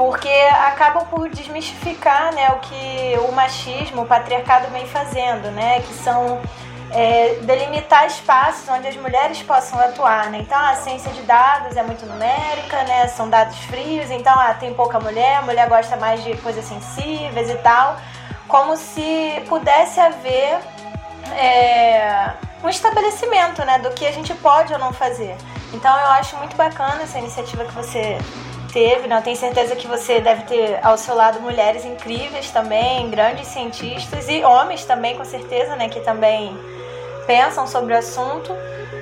porque 0.00 0.30
acabam 0.64 1.04
por 1.08 1.28
desmistificar 1.28 2.34
né, 2.34 2.48
o 2.52 2.58
que 2.60 3.18
o 3.28 3.32
machismo, 3.32 4.00
o 4.00 4.06
patriarcado 4.06 4.70
vem 4.70 4.86
fazendo, 4.86 5.50
né, 5.50 5.80
que 5.80 5.92
são 5.92 6.40
é, 6.92 7.36
delimitar 7.42 8.06
espaços 8.06 8.68
onde 8.68 8.88
as 8.88 8.96
mulheres 8.96 9.40
possam 9.42 9.78
atuar. 9.78 10.30
Né? 10.30 10.38
Então, 10.38 10.58
a 10.58 10.74
ciência 10.76 11.12
de 11.12 11.22
dados 11.22 11.76
é 11.76 11.82
muito 11.82 12.04
numérica, 12.06 12.82
né, 12.84 13.08
são 13.08 13.28
dados 13.28 13.56
frios, 13.64 14.10
então 14.10 14.32
ah, 14.36 14.54
tem 14.54 14.74
pouca 14.74 14.98
mulher, 14.98 15.36
a 15.36 15.42
mulher 15.42 15.68
gosta 15.68 15.96
mais 15.96 16.22
de 16.24 16.36
coisas 16.38 16.64
sensíveis 16.64 17.48
e 17.48 17.56
tal, 17.56 17.96
como 18.48 18.76
se 18.76 19.42
pudesse 19.48 20.00
haver 20.00 20.58
é, 21.36 22.32
um 22.62 22.68
estabelecimento 22.68 23.64
né, 23.64 23.78
do 23.78 23.90
que 23.90 24.06
a 24.06 24.12
gente 24.12 24.34
pode 24.34 24.72
ou 24.72 24.78
não 24.78 24.92
fazer. 24.92 25.36
Então, 25.72 25.96
eu 25.98 26.06
acho 26.08 26.36
muito 26.36 26.56
bacana 26.56 27.02
essa 27.02 27.18
iniciativa 27.18 27.64
que 27.64 27.72
você 27.72 28.18
teve, 28.72 29.06
né? 29.06 29.20
Tenho 29.20 29.36
certeza 29.36 29.76
que 29.76 29.86
você 29.86 30.20
deve 30.20 30.42
ter 30.44 30.80
ao 30.82 30.96
seu 30.96 31.14
lado 31.14 31.40
mulheres 31.40 31.84
incríveis 31.84 32.50
também, 32.50 33.08
grandes 33.10 33.48
cientistas 33.48 34.28
e 34.28 34.42
homens 34.44 34.84
também, 34.84 35.16
com 35.16 35.24
certeza, 35.24 35.76
né? 35.76 35.88
Que 35.88 36.00
também 36.00 36.56
pensam 37.30 37.64
sobre 37.64 37.94
o 37.94 37.96
assunto. 37.96 38.52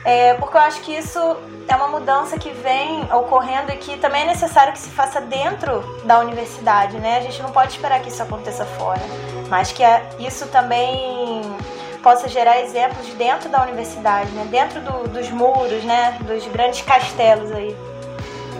É, 0.04 0.34
porque 0.34 0.54
eu 0.54 0.60
acho 0.60 0.82
que 0.82 0.92
isso 0.94 1.18
é 1.66 1.74
uma 1.74 1.88
mudança 1.88 2.38
que 2.38 2.50
vem 2.50 3.02
ocorrendo 3.10 3.72
e 3.72 3.76
que 3.76 3.96
também 3.96 4.22
é 4.22 4.26
necessário 4.26 4.72
que 4.74 4.78
se 4.78 4.90
faça 4.90 5.18
dentro 5.18 5.82
da 6.04 6.20
universidade, 6.20 6.98
né? 6.98 7.16
A 7.16 7.20
gente 7.22 7.42
não 7.42 7.50
pode 7.50 7.72
esperar 7.72 8.00
que 8.00 8.10
isso 8.10 8.22
aconteça 8.22 8.66
fora, 8.66 9.00
mas 9.48 9.72
que 9.72 9.82
isso 10.18 10.46
também 10.48 11.42
possa 12.02 12.28
gerar 12.28 12.60
exemplos 12.60 13.06
dentro 13.14 13.48
da 13.48 13.62
universidade, 13.62 14.30
né? 14.32 14.46
Dentro 14.50 14.80
do, 14.82 15.08
dos 15.08 15.30
muros, 15.30 15.82
né? 15.84 16.18
Dos 16.20 16.46
grandes 16.48 16.82
castelos 16.82 17.50
aí. 17.52 17.74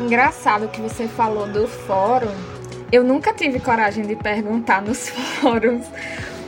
Engraçado 0.01 0.69
que 0.69 0.81
você 0.81 1.07
falou 1.07 1.47
do 1.47 1.69
fórum. 1.69 2.35
Eu 2.91 3.05
nunca 3.05 3.35
tive 3.35 3.61
coragem 3.61 4.07
de 4.07 4.17
perguntar 4.17 4.81
nos 4.81 5.11
fóruns 5.41 5.87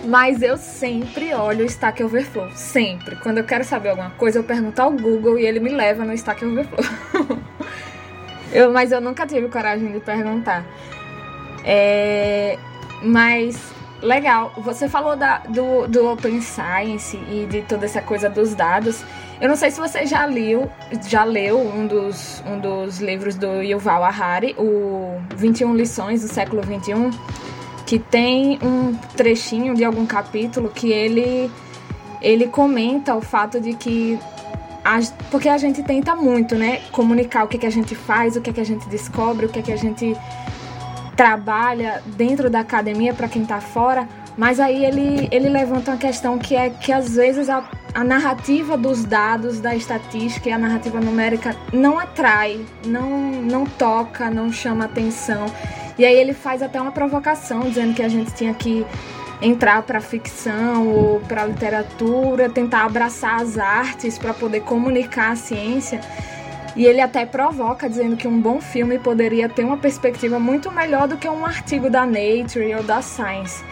mas 0.04 0.42
eu 0.42 0.56
sempre 0.56 1.32
olho 1.34 1.64
o 1.64 1.66
Stack 1.66 2.02
Overflow. 2.02 2.50
Sempre. 2.52 3.16
Quando 3.16 3.38
eu 3.38 3.44
quero 3.44 3.64
saber 3.64 3.90
alguma 3.90 4.10
coisa, 4.10 4.38
eu 4.38 4.44
pergunto 4.44 4.80
ao 4.80 4.90
Google 4.90 5.38
e 5.38 5.46
ele 5.46 5.60
me 5.60 5.70
leva 5.70 6.04
no 6.04 6.12
Stack 6.14 6.44
Overflow. 6.44 7.38
eu, 8.52 8.72
mas 8.72 8.92
eu 8.92 9.00
nunca 9.00 9.26
tive 9.26 9.48
coragem 9.48 9.92
de 9.92 10.00
perguntar. 10.00 10.64
É, 11.64 12.58
mas 13.02 13.72
legal. 14.02 14.52
Você 14.58 14.88
falou 14.88 15.16
da, 15.16 15.38
do, 15.38 15.86
do 15.86 16.10
Open 16.10 16.40
Science 16.40 17.16
e 17.30 17.46
de 17.46 17.62
toda 17.62 17.84
essa 17.84 18.00
coisa 18.00 18.28
dos 18.28 18.54
dados. 18.54 19.04
Eu 19.40 19.48
não 19.48 19.56
sei 19.56 19.70
se 19.70 19.80
você 19.80 20.06
já 20.06 20.24
leu, 20.26 20.70
já 21.08 21.24
leu 21.24 21.58
um 21.58 21.86
dos, 21.86 22.42
um 22.46 22.58
dos 22.58 23.00
livros 23.00 23.34
do 23.34 23.62
Yuval 23.62 24.04
Harari, 24.04 24.54
o 24.58 25.18
21 25.36 25.74
lições 25.74 26.22
do 26.22 26.28
século 26.28 26.60
21 26.62 27.10
que 27.90 27.98
tem 27.98 28.56
um 28.62 28.94
trechinho 29.16 29.74
de 29.74 29.84
algum 29.84 30.06
capítulo 30.06 30.68
que 30.68 30.92
ele 30.92 31.50
ele 32.22 32.46
comenta 32.46 33.16
o 33.16 33.20
fato 33.20 33.60
de 33.60 33.74
que 33.74 34.16
a, 34.84 35.00
porque 35.28 35.48
a 35.48 35.58
gente 35.58 35.82
tenta 35.82 36.14
muito, 36.14 36.54
né, 36.54 36.82
comunicar 36.92 37.42
o 37.42 37.48
que, 37.48 37.58
que 37.58 37.66
a 37.66 37.70
gente 37.70 37.96
faz, 37.96 38.36
o 38.36 38.40
que, 38.40 38.52
que 38.52 38.60
a 38.60 38.64
gente 38.64 38.88
descobre, 38.88 39.46
o 39.46 39.48
que, 39.48 39.60
que 39.60 39.72
a 39.72 39.76
gente 39.76 40.16
trabalha 41.16 42.00
dentro 42.06 42.48
da 42.48 42.60
academia 42.60 43.12
para 43.12 43.26
quem 43.26 43.42
está 43.42 43.60
fora, 43.60 44.08
mas 44.36 44.60
aí 44.60 44.84
ele, 44.84 45.28
ele 45.32 45.48
levanta 45.48 45.90
uma 45.90 45.96
questão 45.96 46.38
que 46.38 46.54
é 46.54 46.70
que 46.70 46.92
às 46.92 47.16
vezes 47.16 47.50
a, 47.50 47.68
a 47.92 48.04
narrativa 48.04 48.76
dos 48.76 49.04
dados, 49.04 49.58
da 49.58 49.74
estatística 49.74 50.48
e 50.48 50.52
a 50.52 50.58
narrativa 50.58 51.00
numérica 51.00 51.56
não 51.72 51.98
atrai, 51.98 52.64
não, 52.86 53.08
não 53.32 53.66
toca, 53.66 54.30
não 54.30 54.52
chama 54.52 54.84
atenção. 54.84 55.46
E 56.00 56.06
aí 56.06 56.16
ele 56.16 56.32
faz 56.32 56.62
até 56.62 56.80
uma 56.80 56.92
provocação, 56.92 57.60
dizendo 57.60 57.92
que 57.92 58.02
a 58.02 58.08
gente 58.08 58.32
tinha 58.32 58.54
que 58.54 58.86
entrar 59.42 59.82
para 59.82 60.00
ficção 60.00 60.88
ou 60.88 61.20
para 61.20 61.44
literatura, 61.44 62.48
tentar 62.48 62.86
abraçar 62.86 63.38
as 63.38 63.58
artes 63.58 64.16
para 64.16 64.32
poder 64.32 64.60
comunicar 64.60 65.32
a 65.32 65.36
ciência. 65.36 66.00
E 66.74 66.86
ele 66.86 67.02
até 67.02 67.26
provoca 67.26 67.86
dizendo 67.86 68.16
que 68.16 68.26
um 68.26 68.40
bom 68.40 68.62
filme 68.62 68.98
poderia 68.98 69.46
ter 69.46 69.62
uma 69.62 69.76
perspectiva 69.76 70.38
muito 70.38 70.72
melhor 70.72 71.06
do 71.06 71.18
que 71.18 71.28
um 71.28 71.44
artigo 71.44 71.90
da 71.90 72.06
Nature 72.06 72.76
ou 72.76 72.82
da 72.82 73.02
Science. 73.02 73.62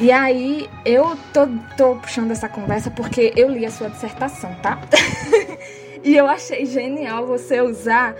E 0.00 0.10
aí 0.10 0.68
eu 0.84 1.16
tô, 1.32 1.46
tô 1.76 1.94
puxando 1.94 2.32
essa 2.32 2.48
conversa 2.48 2.90
porque 2.90 3.32
eu 3.36 3.48
li 3.48 3.64
a 3.64 3.70
sua 3.70 3.88
dissertação, 3.88 4.52
tá? 4.60 4.80
e 6.02 6.16
eu 6.16 6.26
achei 6.26 6.66
genial 6.66 7.24
você 7.24 7.60
usar 7.60 8.16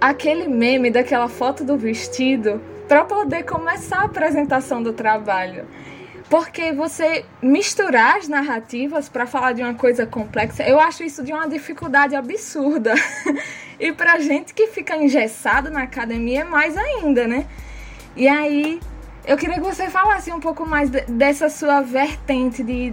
aquele 0.00 0.48
meme 0.48 0.90
daquela 0.90 1.28
foto 1.28 1.62
do 1.62 1.76
vestido 1.76 2.60
para 2.88 3.04
poder 3.04 3.44
começar 3.44 3.98
a 3.98 4.04
apresentação 4.04 4.82
do 4.82 4.92
trabalho. 4.92 5.66
Porque 6.28 6.72
você 6.72 7.24
misturar 7.42 8.16
as 8.16 8.28
narrativas 8.28 9.08
para 9.08 9.26
falar 9.26 9.52
de 9.52 9.62
uma 9.62 9.74
coisa 9.74 10.06
complexa, 10.06 10.62
eu 10.62 10.78
acho 10.78 11.02
isso 11.02 11.24
de 11.24 11.32
uma 11.32 11.48
dificuldade 11.48 12.14
absurda. 12.14 12.94
e 13.78 13.92
pra 13.92 14.18
gente 14.20 14.54
que 14.54 14.68
fica 14.68 14.96
engessado 14.96 15.70
na 15.70 15.82
academia, 15.82 16.42
é 16.42 16.44
mais 16.44 16.76
ainda, 16.76 17.26
né? 17.26 17.46
E 18.16 18.28
aí, 18.28 18.80
eu 19.26 19.36
queria 19.36 19.56
que 19.56 19.60
você 19.60 19.90
falasse 19.90 20.32
um 20.32 20.40
pouco 20.40 20.64
mais 20.64 20.88
de, 20.88 21.00
dessa 21.02 21.48
sua 21.48 21.80
vertente 21.80 22.62
de, 22.62 22.92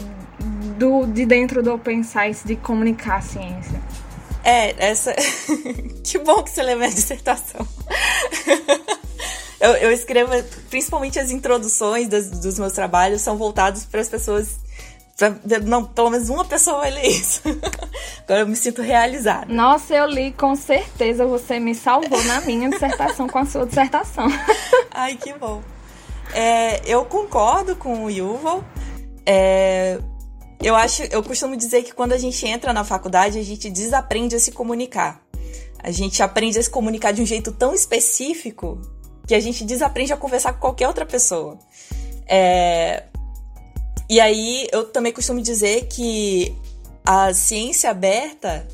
do, 0.77 1.05
de 1.05 1.25
dentro 1.25 1.61
do 1.61 1.73
Open 1.73 2.01
Science, 2.01 2.45
de 2.45 2.55
comunicar 2.55 3.17
a 3.17 3.21
ciência. 3.21 3.79
É, 4.43 4.89
essa. 4.89 5.13
que 6.04 6.17
bom 6.19 6.43
que 6.43 6.50
você 6.50 6.63
leu 6.63 6.78
minha 6.78 6.89
dissertação. 6.89 7.67
eu, 9.60 9.71
eu, 9.71 9.91
escrevo, 9.91 10.32
principalmente 10.69 11.19
as 11.19 11.32
introduções 11.32 12.08
das, 12.08 12.30
dos 12.30 12.58
meus 12.58 12.73
trabalhos 12.73 13.21
são 13.21 13.38
voltados 13.38 13.86
para 13.86 14.02
as 14.02 14.10
pessoas. 14.10 14.60
Pra, 15.17 15.36
não, 15.65 15.84
pelo 15.84 16.12
menos 16.12 16.30
uma 16.30 16.45
pessoa 16.45 16.82
vai 16.82 16.91
ler 16.91 17.08
isso. 17.08 17.41
Agora 18.23 18.41
eu 18.41 18.47
me 18.47 18.56
sinto 18.56 18.82
realizada. 18.82 19.52
Nossa, 19.52 19.95
eu 19.95 20.06
li 20.06 20.32
com 20.32 20.56
certeza. 20.56 21.26
Você 21.26 21.60
me 21.60 21.73
salvou 21.73 22.23
na 22.26 22.41
minha 22.41 22.69
dissertação 22.69 23.28
com 23.28 23.39
a 23.39 23.45
sua 23.45 23.65
dissertação. 23.65 24.28
Ai, 24.91 25.15
que 25.15 25.34
bom. 25.34 25.62
É, 26.34 26.82
eu 26.86 27.04
concordo 27.06 27.76
com 27.76 28.04
o 28.04 28.10
Yuval. 28.10 28.63
É, 29.26 30.00
eu 30.61 30.75
acho, 30.75 31.03
eu 31.03 31.21
costumo 31.23 31.55
dizer 31.55 31.83
que 31.83 31.93
quando 31.93 32.13
a 32.13 32.17
gente 32.17 32.45
entra 32.45 32.73
na 32.73 32.83
faculdade, 32.83 33.37
a 33.37 33.43
gente 33.43 33.69
desaprende 33.69 34.35
a 34.35 34.39
se 34.39 34.51
comunicar. 34.51 35.21
A 35.79 35.91
gente 35.91 36.21
aprende 36.23 36.57
a 36.57 36.63
se 36.63 36.69
comunicar 36.69 37.11
de 37.11 37.21
um 37.21 37.25
jeito 37.25 37.51
tão 37.51 37.73
específico 37.73 38.81
que 39.27 39.35
a 39.35 39.39
gente 39.39 39.63
desaprende 39.63 40.11
a 40.11 40.17
conversar 40.17 40.53
com 40.53 40.59
qualquer 40.59 40.87
outra 40.87 41.05
pessoa. 41.05 41.59
É... 42.25 43.03
E 44.09 44.19
aí 44.19 44.67
eu 44.71 44.85
também 44.85 45.11
costumo 45.11 45.41
dizer 45.41 45.87
que 45.87 46.55
a 47.05 47.33
ciência 47.33 47.89
aberta 47.89 48.67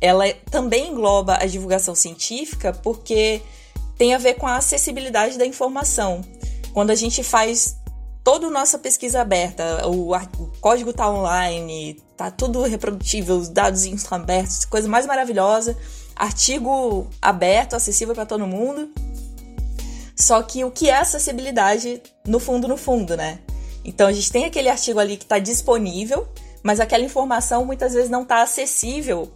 ela 0.00 0.24
também 0.50 0.90
engloba 0.90 1.38
a 1.40 1.46
divulgação 1.46 1.94
científica 1.94 2.72
porque 2.72 3.40
tem 3.96 4.14
a 4.14 4.18
ver 4.18 4.34
com 4.34 4.46
a 4.46 4.56
acessibilidade 4.56 5.38
da 5.38 5.46
informação. 5.46 6.22
Quando 6.72 6.90
a 6.90 6.94
gente 6.94 7.22
faz 7.22 7.76
toda 8.24 8.46
a 8.46 8.50
nossa 8.50 8.78
pesquisa 8.78 9.20
aberta, 9.20 9.86
o, 9.86 10.14
o 10.14 10.52
código 10.60 10.90
está 10.90 11.10
online, 11.10 12.00
tá 12.16 12.30
tudo 12.30 12.62
reprodutível, 12.62 13.36
os 13.36 13.48
dados 13.48 13.84
estão 13.84 14.18
abertos, 14.18 14.64
coisa 14.64 14.88
mais 14.88 15.06
maravilhosa, 15.06 15.76
artigo 16.14 17.06
aberto, 17.20 17.74
acessível 17.74 18.14
para 18.14 18.26
todo 18.26 18.46
mundo. 18.46 18.90
Só 20.16 20.40
que 20.42 20.64
o 20.64 20.70
que 20.70 20.88
é 20.88 20.96
acessibilidade 20.96 22.00
no 22.26 22.38
fundo, 22.38 22.68
no 22.68 22.76
fundo, 22.76 23.16
né? 23.16 23.40
Então 23.84 24.06
a 24.06 24.12
gente 24.12 24.30
tem 24.30 24.44
aquele 24.44 24.68
artigo 24.68 25.00
ali 25.00 25.16
que 25.16 25.24
está 25.24 25.38
disponível, 25.38 26.28
mas 26.62 26.78
aquela 26.78 27.04
informação 27.04 27.64
muitas 27.64 27.92
vezes 27.92 28.08
não 28.08 28.22
está 28.22 28.42
acessível 28.42 29.32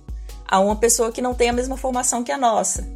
a 0.47 0.61
uma 0.61 0.77
pessoa 0.77 1.11
que 1.11 1.21
não 1.21 1.35
tem 1.35 1.49
a 1.49 1.53
mesma 1.53 1.77
formação 1.77 2.23
que 2.23 2.31
a 2.31 2.39
nossa. 2.39 2.87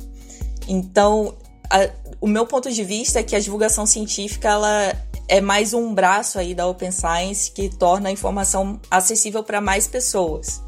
Então, 0.68 1.35
a, 1.68 1.90
o 2.20 2.29
meu 2.29 2.46
ponto 2.46 2.70
de 2.70 2.85
vista 2.85 3.18
é 3.18 3.22
que 3.24 3.35
a 3.35 3.40
divulgação 3.40 3.87
científica 3.87 4.48
ela 4.48 4.94
é 5.31 5.40
mais 5.40 5.73
um 5.73 5.95
braço 5.95 6.40
aí 6.40 6.57
da 6.57 6.66
Open 6.66 6.90
Science 6.90 7.53
que 7.53 7.69
torna 7.69 8.09
a 8.09 8.12
informação 8.12 8.81
acessível 8.90 9.45
para 9.45 9.61
mais 9.61 9.87
pessoas. 9.87 10.61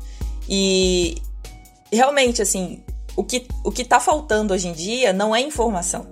E 0.48 1.16
realmente, 1.92 2.40
assim, 2.40 2.81
o 3.16 3.25
que, 3.25 3.48
o 3.64 3.72
que 3.72 3.85
tá 3.85 3.98
faltando 3.98 4.55
hoje 4.55 4.68
em 4.68 4.72
dia 4.72 5.12
não 5.12 5.35
é 5.35 5.40
informação. 5.40 6.07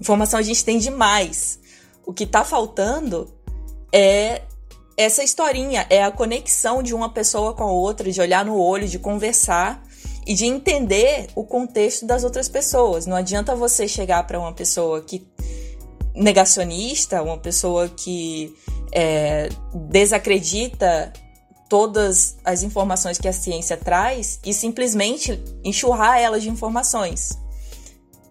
Informação 0.00 0.40
a 0.40 0.42
gente 0.42 0.64
tem 0.64 0.78
demais. 0.78 1.60
O 2.04 2.12
que 2.12 2.26
tá 2.26 2.44
faltando 2.44 3.32
é 3.92 4.42
essa 4.96 5.22
historinha, 5.22 5.86
é 5.88 6.02
a 6.02 6.10
conexão 6.10 6.82
de 6.82 6.92
uma 6.92 7.08
pessoa 7.08 7.54
com 7.54 7.62
a 7.62 7.70
outra, 7.70 8.10
de 8.10 8.20
olhar 8.20 8.44
no 8.44 8.58
olho, 8.58 8.88
de 8.88 8.98
conversar 8.98 9.80
e 10.26 10.34
de 10.34 10.44
entender 10.44 11.28
o 11.36 11.44
contexto 11.44 12.04
das 12.04 12.24
outras 12.24 12.48
pessoas. 12.48 13.06
Não 13.06 13.16
adianta 13.16 13.54
você 13.54 13.86
chegar 13.86 14.26
para 14.26 14.40
uma 14.40 14.52
pessoa 14.52 15.00
que 15.02 15.20
negacionista, 16.14 17.22
uma 17.22 17.38
pessoa 17.38 17.88
que 17.88 18.54
é, 18.92 19.48
desacredita 19.74 21.12
todas 21.68 22.36
as 22.44 22.62
informações 22.62 23.16
que 23.16 23.26
a 23.26 23.32
ciência 23.32 23.76
traz 23.78 24.38
e 24.44 24.52
simplesmente 24.52 25.42
enxurrar 25.64 26.18
ela 26.18 26.38
de 26.38 26.50
informações. 26.50 27.38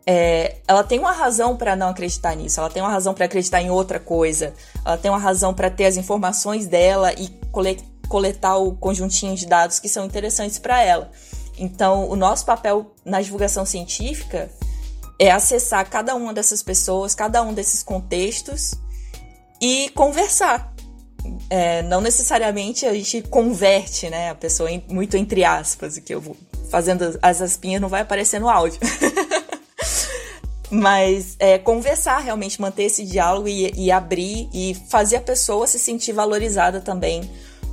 É, 0.05 0.57
ela 0.67 0.83
tem 0.83 0.99
uma 0.99 1.11
razão 1.11 1.55
para 1.55 1.75
não 1.75 1.89
acreditar 1.89 2.35
nisso, 2.35 2.59
ela 2.59 2.69
tem 2.69 2.81
uma 2.81 2.91
razão 2.91 3.13
para 3.13 3.25
acreditar 3.25 3.61
em 3.61 3.69
outra 3.69 3.99
coisa, 3.99 4.53
ela 4.85 4.97
tem 4.97 5.09
uma 5.09 5.17
razão 5.17 5.53
para 5.53 5.69
ter 5.69 5.85
as 5.85 5.97
informações 5.97 6.67
dela 6.67 7.13
e 7.13 7.29
coletar 8.07 8.57
o 8.57 8.75
conjuntinho 8.75 9.35
de 9.35 9.45
dados 9.45 9.79
que 9.79 9.89
são 9.89 10.05
interessantes 10.05 10.59
para 10.59 10.81
ela. 10.81 11.11
Então, 11.57 12.09
o 12.09 12.15
nosso 12.15 12.45
papel 12.45 12.93
na 13.05 13.21
divulgação 13.21 13.65
científica 13.65 14.49
é 15.21 15.29
acessar 15.29 15.87
cada 15.87 16.15
uma 16.15 16.33
dessas 16.33 16.63
pessoas, 16.63 17.13
cada 17.13 17.43
um 17.43 17.53
desses 17.53 17.83
contextos 17.83 18.73
e 19.61 19.89
conversar. 19.89 20.73
É, 21.47 21.83
não 21.83 22.01
necessariamente 22.01 22.87
a 22.87 22.93
gente 22.95 23.21
converte, 23.21 24.09
né, 24.09 24.31
a 24.31 24.35
pessoa 24.35 24.71
em, 24.71 24.83
muito 24.89 25.15
entre 25.15 25.45
aspas, 25.45 25.99
que 25.99 26.15
eu 26.15 26.19
vou 26.19 26.35
fazendo 26.71 27.19
as 27.21 27.39
aspinhas 27.39 27.79
não 27.79 27.87
vai 27.87 28.01
aparecer 28.01 28.39
no 28.39 28.49
áudio. 28.49 28.79
Mas 30.71 31.35
é, 31.37 31.59
conversar, 31.59 32.17
realmente 32.17 32.59
manter 32.59 32.85
esse 32.85 33.05
diálogo 33.05 33.47
e, 33.47 33.71
e 33.75 33.91
abrir 33.91 34.49
e 34.51 34.75
fazer 34.89 35.17
a 35.17 35.21
pessoa 35.21 35.67
se 35.67 35.77
sentir 35.77 36.13
valorizada 36.13 36.81
também 36.81 37.29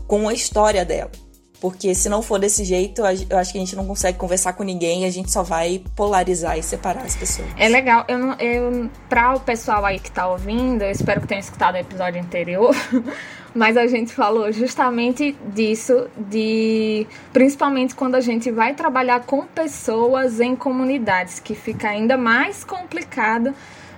com 0.07 0.29
a 0.29 0.35
história 0.35 0.85
dela. 0.85 1.11
Porque 1.61 1.93
se 1.93 2.09
não 2.09 2.23
for 2.23 2.39
desse 2.39 2.65
jeito, 2.65 3.03
eu 3.29 3.37
acho 3.37 3.53
que 3.53 3.59
a 3.59 3.61
gente 3.61 3.75
não 3.75 3.85
consegue 3.85 4.17
conversar 4.17 4.53
com 4.53 4.63
ninguém, 4.63 5.05
a 5.05 5.11
gente 5.11 5.31
só 5.31 5.43
vai 5.43 5.83
polarizar 5.97 6.57
e 6.57 6.63
separar 6.63 7.03
as 7.03 7.17
pessoas. 7.17 7.49
É 7.57 7.69
legal. 7.69 8.05
Eu 8.07 8.19
não, 8.19 8.35
eu, 8.35 8.89
pra 9.09 9.35
o 9.35 9.41
pessoal 9.41 9.85
aí 9.85 9.99
que 9.99 10.11
tá 10.11 10.29
ouvindo, 10.29 10.83
eu 10.83 10.91
espero 10.91 11.21
que 11.21 11.27
tenha 11.27 11.41
escutado 11.41 11.75
o 11.75 11.79
episódio 11.79 12.21
anterior, 12.21 12.75
mas 13.53 13.77
a 13.77 13.89
gente 13.89 14.13
falou 14.13 14.53
justamente 14.53 15.37
disso, 15.53 16.09
de 16.17 17.07
principalmente 17.33 17.95
quando 17.95 18.15
a 18.15 18.21
gente 18.21 18.53
vai 18.53 18.75
trabalhar 18.75 19.21
com 19.25 19.45
pessoas 19.45 20.39
em 20.41 20.55
comunidades, 20.55 21.41
que 21.41 21.57
fica 21.57 21.89
ainda 21.89 22.17
mais 22.17 22.63
complicado 22.63 23.53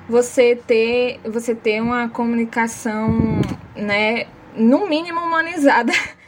você 0.09 0.57
ter, 0.57 1.21
você 1.25 1.55
ter 1.55 1.83
uma 1.83 2.09
comunicação, 2.09 3.41
né, 3.77 4.27
no 4.57 4.89
mínimo 4.89 5.21
humanizada 5.21 5.93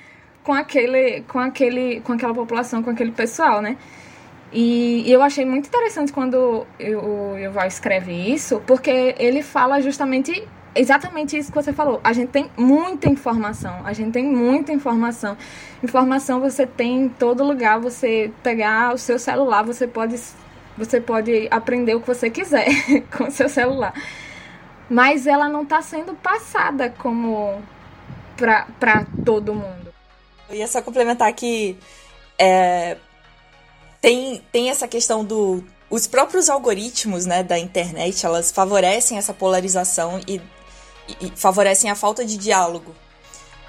com 0.43 0.53
aquele, 0.53 1.23
com 1.23 1.39
aquele, 1.39 2.01
com 2.01 2.13
aquela 2.13 2.35
população, 2.35 2.83
com 2.83 2.91
aquele 2.91 3.13
pessoal, 3.13 3.63
né? 3.63 3.77
E, 4.53 5.03
e 5.07 5.13
eu 5.13 5.23
achei 5.23 5.45
muito 5.45 5.69
interessante 5.69 6.13
quando 6.13 6.67
o 6.79 7.37
Yuval 7.39 7.67
escreve 7.67 8.13
isso, 8.13 8.63
porque 8.67 9.15
ele 9.19 9.43
fala 9.43 9.81
justamente 9.81 10.47
exatamente 10.75 11.37
isso 11.37 11.51
que 11.51 11.57
você 11.57 11.73
falou. 11.73 12.01
A 12.05 12.13
gente 12.13 12.29
tem 12.31 12.51
muita 12.57 13.09
informação. 13.09 13.81
A 13.85 13.93
gente 13.93 14.13
tem 14.13 14.25
muita 14.25 14.73
informação. 14.73 15.37
Informação 15.83 16.41
você 16.41 16.67
tem 16.67 17.05
em 17.05 17.09
todo 17.09 17.45
lugar. 17.45 17.79
Você 17.81 18.31
pegar 18.43 18.95
o 18.95 18.99
seu 18.99 19.19
celular, 19.19 19.63
você 19.63 19.87
pode, 19.87 20.21
você 20.77 21.01
pode 21.01 21.49
aprender 21.51 21.95
o 21.95 22.01
que 22.01 22.07
você 22.07 22.29
quiser 22.29 22.69
com 23.17 23.25
o 23.25 23.31
seu 23.31 23.49
celular. 23.49 23.95
Mas 24.89 25.27
ela 25.27 25.49
não 25.49 25.63
está 25.63 25.81
sendo 25.81 26.15
passada 26.15 26.91
como 26.99 27.63
para 28.37 29.07
todo 29.25 29.55
mundo. 29.55 29.92
Eu 30.53 30.59
ia 30.59 30.69
só 30.69 30.83
complementar 30.83 31.33
que 31.33 31.79
é, 32.39 32.99
tem, 34.03 34.43
tem 34.53 34.69
essa 34.69 34.87
questão 34.87 35.25
do. 35.25 35.65
Os 35.89 36.07
próprios 36.07 36.51
algoritmos 36.51 37.25
né, 37.25 37.43
da 37.43 37.59
internet, 37.59 38.25
elas 38.27 38.53
favorecem 38.53 39.17
essa 39.17 39.33
polarização 39.33 40.21
e, 40.29 40.41
e, 41.09 41.27
e 41.27 41.33
favorecem 41.35 41.91
a 41.91 41.95
falta 41.95 42.23
de 42.23 42.37
diálogo. 42.37 42.95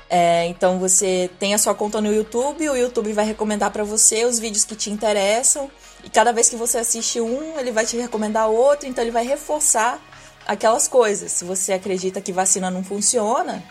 É, 0.09 0.45
então 0.47 0.77
você 0.77 1.29
tem 1.39 1.53
a 1.53 1.57
sua 1.57 1.73
conta 1.73 2.01
no 2.01 2.13
YouTube, 2.13 2.69
o 2.69 2.75
YouTube 2.75 3.13
vai 3.13 3.25
recomendar 3.25 3.71
para 3.71 3.85
você 3.85 4.25
os 4.25 4.37
vídeos 4.37 4.65
que 4.65 4.75
te 4.75 4.91
interessam, 4.91 5.71
e 6.03 6.09
cada 6.09 6.33
vez 6.33 6.49
que 6.49 6.55
você 6.55 6.77
assiste 6.77 7.19
um, 7.21 7.57
ele 7.57 7.71
vai 7.71 7.85
te 7.85 7.97
recomendar 7.97 8.49
outro, 8.49 8.87
então 8.87 9.01
ele 9.03 9.11
vai 9.11 9.25
reforçar 9.25 9.99
aquelas 10.45 10.87
coisas. 10.87 11.31
Se 11.31 11.45
você 11.45 11.73
acredita 11.73 12.21
que 12.21 12.31
vacina 12.33 12.69
não 12.69 12.83
funciona, 12.83 13.63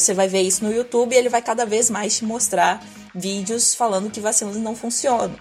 você 0.00 0.12
vai 0.12 0.28
ver 0.28 0.42
isso 0.42 0.62
no 0.62 0.70
YouTube 0.70 1.14
e 1.14 1.16
ele 1.16 1.30
vai 1.30 1.40
cada 1.40 1.64
vez 1.64 1.88
mais 1.88 2.18
te 2.18 2.24
mostrar 2.24 2.84
vídeos 3.14 3.74
falando 3.74 4.10
que 4.10 4.20
vacinas 4.20 4.56
não 4.56 4.76
funcionam. 4.76 5.34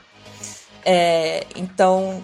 É, 0.85 1.45
então, 1.57 2.23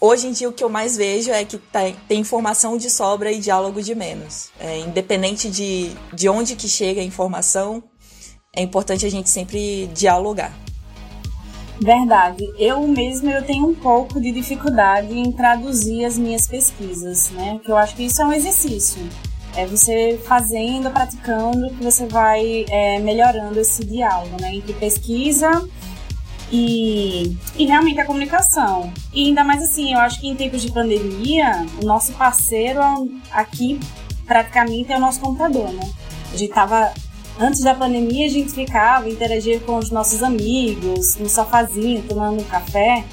hoje 0.00 0.26
em 0.26 0.32
dia 0.32 0.48
o 0.48 0.52
que 0.52 0.64
eu 0.64 0.68
mais 0.68 0.96
vejo 0.96 1.30
é 1.30 1.44
que 1.44 1.56
tá, 1.58 1.80
tem 2.08 2.20
informação 2.20 2.76
de 2.76 2.90
sobra 2.90 3.30
e 3.30 3.38
diálogo 3.38 3.80
de 3.80 3.94
menos. 3.94 4.50
É, 4.58 4.80
independente 4.80 5.48
de, 5.48 5.92
de 6.12 6.28
onde 6.28 6.56
que 6.56 6.68
chega 6.68 7.00
a 7.00 7.04
informação, 7.04 7.84
é 8.52 8.60
importante 8.60 9.06
a 9.06 9.10
gente 9.10 9.30
sempre 9.30 9.86
dialogar. 9.94 10.52
Verdade. 11.80 12.44
Eu 12.58 12.84
mesma 12.88 13.30
eu 13.30 13.44
tenho 13.44 13.68
um 13.68 13.74
pouco 13.74 14.20
de 14.20 14.32
dificuldade 14.32 15.16
em 15.16 15.30
traduzir 15.30 16.04
as 16.04 16.18
minhas 16.18 16.48
pesquisas, 16.48 17.30
né? 17.30 17.54
Porque 17.54 17.70
eu 17.70 17.76
acho 17.76 17.94
que 17.94 18.04
isso 18.04 18.20
é 18.22 18.26
um 18.26 18.32
exercício. 18.32 19.02
É 19.56 19.66
você 19.66 20.20
fazendo, 20.26 20.90
praticando, 20.90 21.70
que 21.70 21.84
você 21.84 22.06
vai 22.06 22.64
é, 22.68 22.98
melhorando 22.98 23.58
esse 23.60 23.84
diálogo, 23.84 24.36
né? 24.40 24.54
Entre 24.54 24.72
pesquisa 24.74 25.68
e, 26.50 27.36
e 27.56 27.66
realmente 27.66 28.00
a 28.00 28.04
comunicação. 28.04 28.92
E 29.12 29.28
ainda 29.28 29.44
mais 29.44 29.62
assim, 29.62 29.92
eu 29.92 29.98
acho 30.00 30.20
que 30.20 30.28
em 30.28 30.34
tempos 30.34 30.62
de 30.62 30.70
pandemia, 30.70 31.66
o 31.82 31.86
nosso 31.86 32.12
parceiro 32.12 32.80
aqui 33.30 33.80
praticamente 34.26 34.92
é 34.92 34.96
o 34.96 35.00
nosso 35.00 35.20
computador, 35.20 35.72
né? 35.72 35.90
A 36.32 36.36
gente 36.36 36.52
tava. 36.52 36.92
Antes 37.36 37.62
da 37.62 37.74
pandemia, 37.74 38.26
a 38.26 38.30
gente 38.30 38.52
ficava, 38.52 39.08
interagia 39.08 39.58
com 39.58 39.76
os 39.76 39.90
nossos 39.90 40.22
amigos, 40.22 41.16
no 41.16 41.28
sofazinho, 41.28 42.00
tomando 42.08 42.40
um 42.40 42.44
café. 42.44 43.04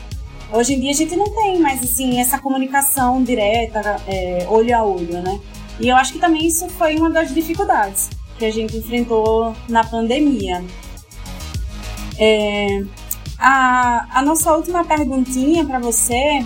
Hoje 0.53 0.73
em 0.73 0.79
dia 0.79 0.91
a 0.91 0.93
gente 0.93 1.15
não 1.15 1.25
tem 1.33 1.59
mais 1.59 1.81
assim 1.81 2.19
essa 2.19 2.37
comunicação 2.37 3.23
direta, 3.23 3.99
é, 4.07 4.45
olho 4.47 4.77
a 4.77 4.83
olho, 4.83 5.23
né? 5.23 5.39
E 5.81 5.89
eu 5.89 5.95
acho 5.95 6.13
que 6.13 6.19
também 6.19 6.45
isso 6.45 6.69
foi 6.69 6.95
uma 6.95 7.09
das 7.09 7.33
dificuldades 7.33 8.09
que 8.37 8.45
a 8.45 8.51
gente 8.51 8.77
enfrentou 8.77 9.55
na 9.67 9.83
pandemia. 9.83 10.63
É, 12.19 12.83
a, 13.37 14.19
a 14.19 14.21
nossa 14.21 14.53
última 14.53 14.85
perguntinha 14.85 15.65
para 15.65 15.79
você, 15.79 16.45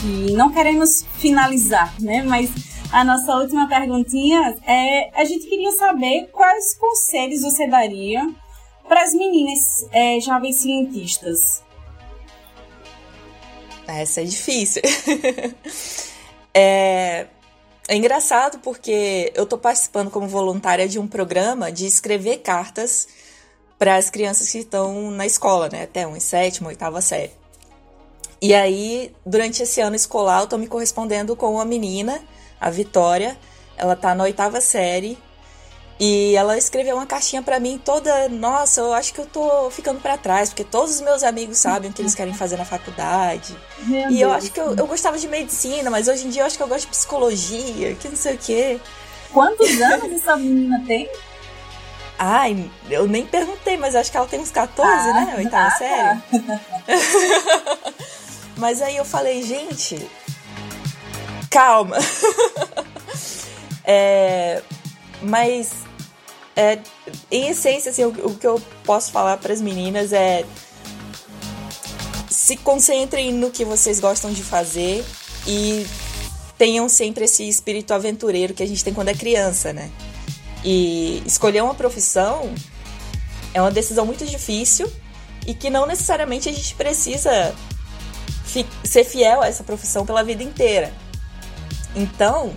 que 0.00 0.32
não 0.32 0.52
queremos 0.52 1.04
finalizar, 1.18 1.94
né? 2.00 2.22
Mas 2.22 2.50
a 2.92 3.04
nossa 3.04 3.32
última 3.36 3.68
perguntinha 3.68 4.56
é: 4.66 5.10
a 5.20 5.24
gente 5.24 5.46
queria 5.46 5.70
saber 5.72 6.28
quais 6.32 6.74
conselhos 6.74 7.42
você 7.42 7.68
daria 7.68 8.28
para 8.88 9.02
as 9.02 9.14
meninas 9.14 9.86
é, 9.92 10.18
jovens 10.20 10.56
cientistas. 10.56 11.62
Essa 13.86 14.20
é 14.20 14.24
difícil. 14.24 14.82
é, 16.52 17.28
é 17.88 17.96
engraçado 17.96 18.58
porque 18.58 19.32
eu 19.34 19.44
estou 19.44 19.58
participando 19.58 20.10
como 20.10 20.26
voluntária 20.26 20.88
de 20.88 20.98
um 20.98 21.06
programa 21.06 21.70
de 21.70 21.86
escrever 21.86 22.38
cartas 22.38 23.06
para 23.78 23.96
as 23.96 24.10
crianças 24.10 24.50
que 24.50 24.58
estão 24.58 25.10
na 25.10 25.26
escola, 25.26 25.68
né? 25.68 25.84
Até 25.84 26.06
uma 26.06 26.18
sétima, 26.18 26.68
oitava 26.68 27.00
série. 27.00 27.32
E 28.40 28.54
aí, 28.54 29.14
durante 29.24 29.62
esse 29.62 29.80
ano 29.80 29.96
escolar, 29.96 30.42
eu 30.42 30.46
tô 30.46 30.58
me 30.58 30.66
correspondendo 30.66 31.36
com 31.36 31.54
uma 31.54 31.64
menina, 31.64 32.22
a 32.60 32.70
Vitória. 32.70 33.38
Ela 33.76 33.94
tá 33.94 34.14
na 34.14 34.24
oitava 34.24 34.60
série 34.60 35.18
e 35.98 36.36
ela 36.36 36.58
escreveu 36.58 36.96
uma 36.96 37.06
caixinha 37.06 37.42
para 37.42 37.58
mim 37.58 37.80
toda, 37.82 38.28
nossa, 38.28 38.82
eu 38.82 38.92
acho 38.92 39.14
que 39.14 39.20
eu 39.20 39.26
tô 39.26 39.70
ficando 39.70 39.98
para 39.98 40.18
trás, 40.18 40.50
porque 40.50 40.62
todos 40.64 40.96
os 40.96 41.00
meus 41.00 41.22
amigos 41.22 41.56
sabem 41.56 41.90
o 41.90 41.92
que 41.92 42.02
eles 42.02 42.14
querem 42.14 42.34
fazer 42.34 42.58
na 42.58 42.66
faculdade. 42.66 43.56
Meu 43.78 44.02
e 44.02 44.08
Deus. 44.08 44.20
eu 44.20 44.32
acho 44.32 44.52
que 44.52 44.60
eu, 44.60 44.76
eu 44.76 44.86
gostava 44.86 45.18
de 45.18 45.26
medicina, 45.26 45.90
mas 45.90 46.06
hoje 46.06 46.26
em 46.26 46.28
dia 46.30 46.42
eu 46.42 46.46
acho 46.46 46.56
que 46.56 46.62
eu 46.62 46.68
gosto 46.68 46.82
de 46.82 46.88
psicologia, 46.88 47.94
que 47.94 48.08
não 48.08 48.16
sei 48.16 48.34
o 48.34 48.38
quê. 48.38 48.80
Quantos 49.32 49.70
anos 49.80 50.12
essa 50.12 50.36
menina 50.36 50.82
tem? 50.86 51.10
Ai, 52.18 52.70
eu 52.90 53.06
nem 53.06 53.26
perguntei, 53.26 53.78
mas 53.78 53.94
acho 53.94 54.10
que 54.10 54.16
ela 54.18 54.26
tem 54.26 54.40
uns 54.40 54.50
14, 54.50 54.90
ah, 54.90 55.12
né? 55.12 55.34
Oitava 55.38 55.66
ah, 55.66 55.70
série. 55.70 56.20
Tá. 56.42 57.92
mas 58.56 58.82
aí 58.82 58.96
eu 58.96 59.04
falei, 59.04 59.42
gente, 59.42 60.10
calma. 61.50 61.96
é, 63.84 64.62
mas 65.22 65.85
é, 66.56 66.78
em 67.30 67.48
essência, 67.48 67.90
assim, 67.90 68.04
o, 68.04 68.08
o 68.08 68.34
que 68.34 68.46
eu 68.46 68.60
posso 68.82 69.12
falar 69.12 69.36
para 69.36 69.52
as 69.52 69.60
meninas 69.60 70.12
é 70.12 70.44
se 72.30 72.56
concentrem 72.56 73.32
no 73.32 73.50
que 73.50 73.64
vocês 73.64 74.00
gostam 74.00 74.32
de 74.32 74.42
fazer 74.42 75.04
e 75.46 75.86
tenham 76.56 76.88
sempre 76.88 77.24
esse 77.24 77.46
espírito 77.46 77.92
aventureiro 77.92 78.54
que 78.54 78.62
a 78.62 78.66
gente 78.66 78.82
tem 78.82 78.94
quando 78.94 79.08
é 79.08 79.14
criança, 79.14 79.72
né? 79.72 79.90
E 80.64 81.22
escolher 81.26 81.62
uma 81.62 81.74
profissão 81.74 82.54
é 83.52 83.60
uma 83.60 83.70
decisão 83.70 84.06
muito 84.06 84.24
difícil 84.24 84.90
e 85.46 85.54
que 85.54 85.68
não 85.68 85.86
necessariamente 85.86 86.48
a 86.48 86.52
gente 86.52 86.74
precisa 86.74 87.54
fi 88.44 88.66
ser 88.82 89.04
fiel 89.04 89.42
a 89.42 89.48
essa 89.48 89.62
profissão 89.62 90.06
pela 90.06 90.22
vida 90.22 90.42
inteira. 90.42 90.92
Então, 91.94 92.54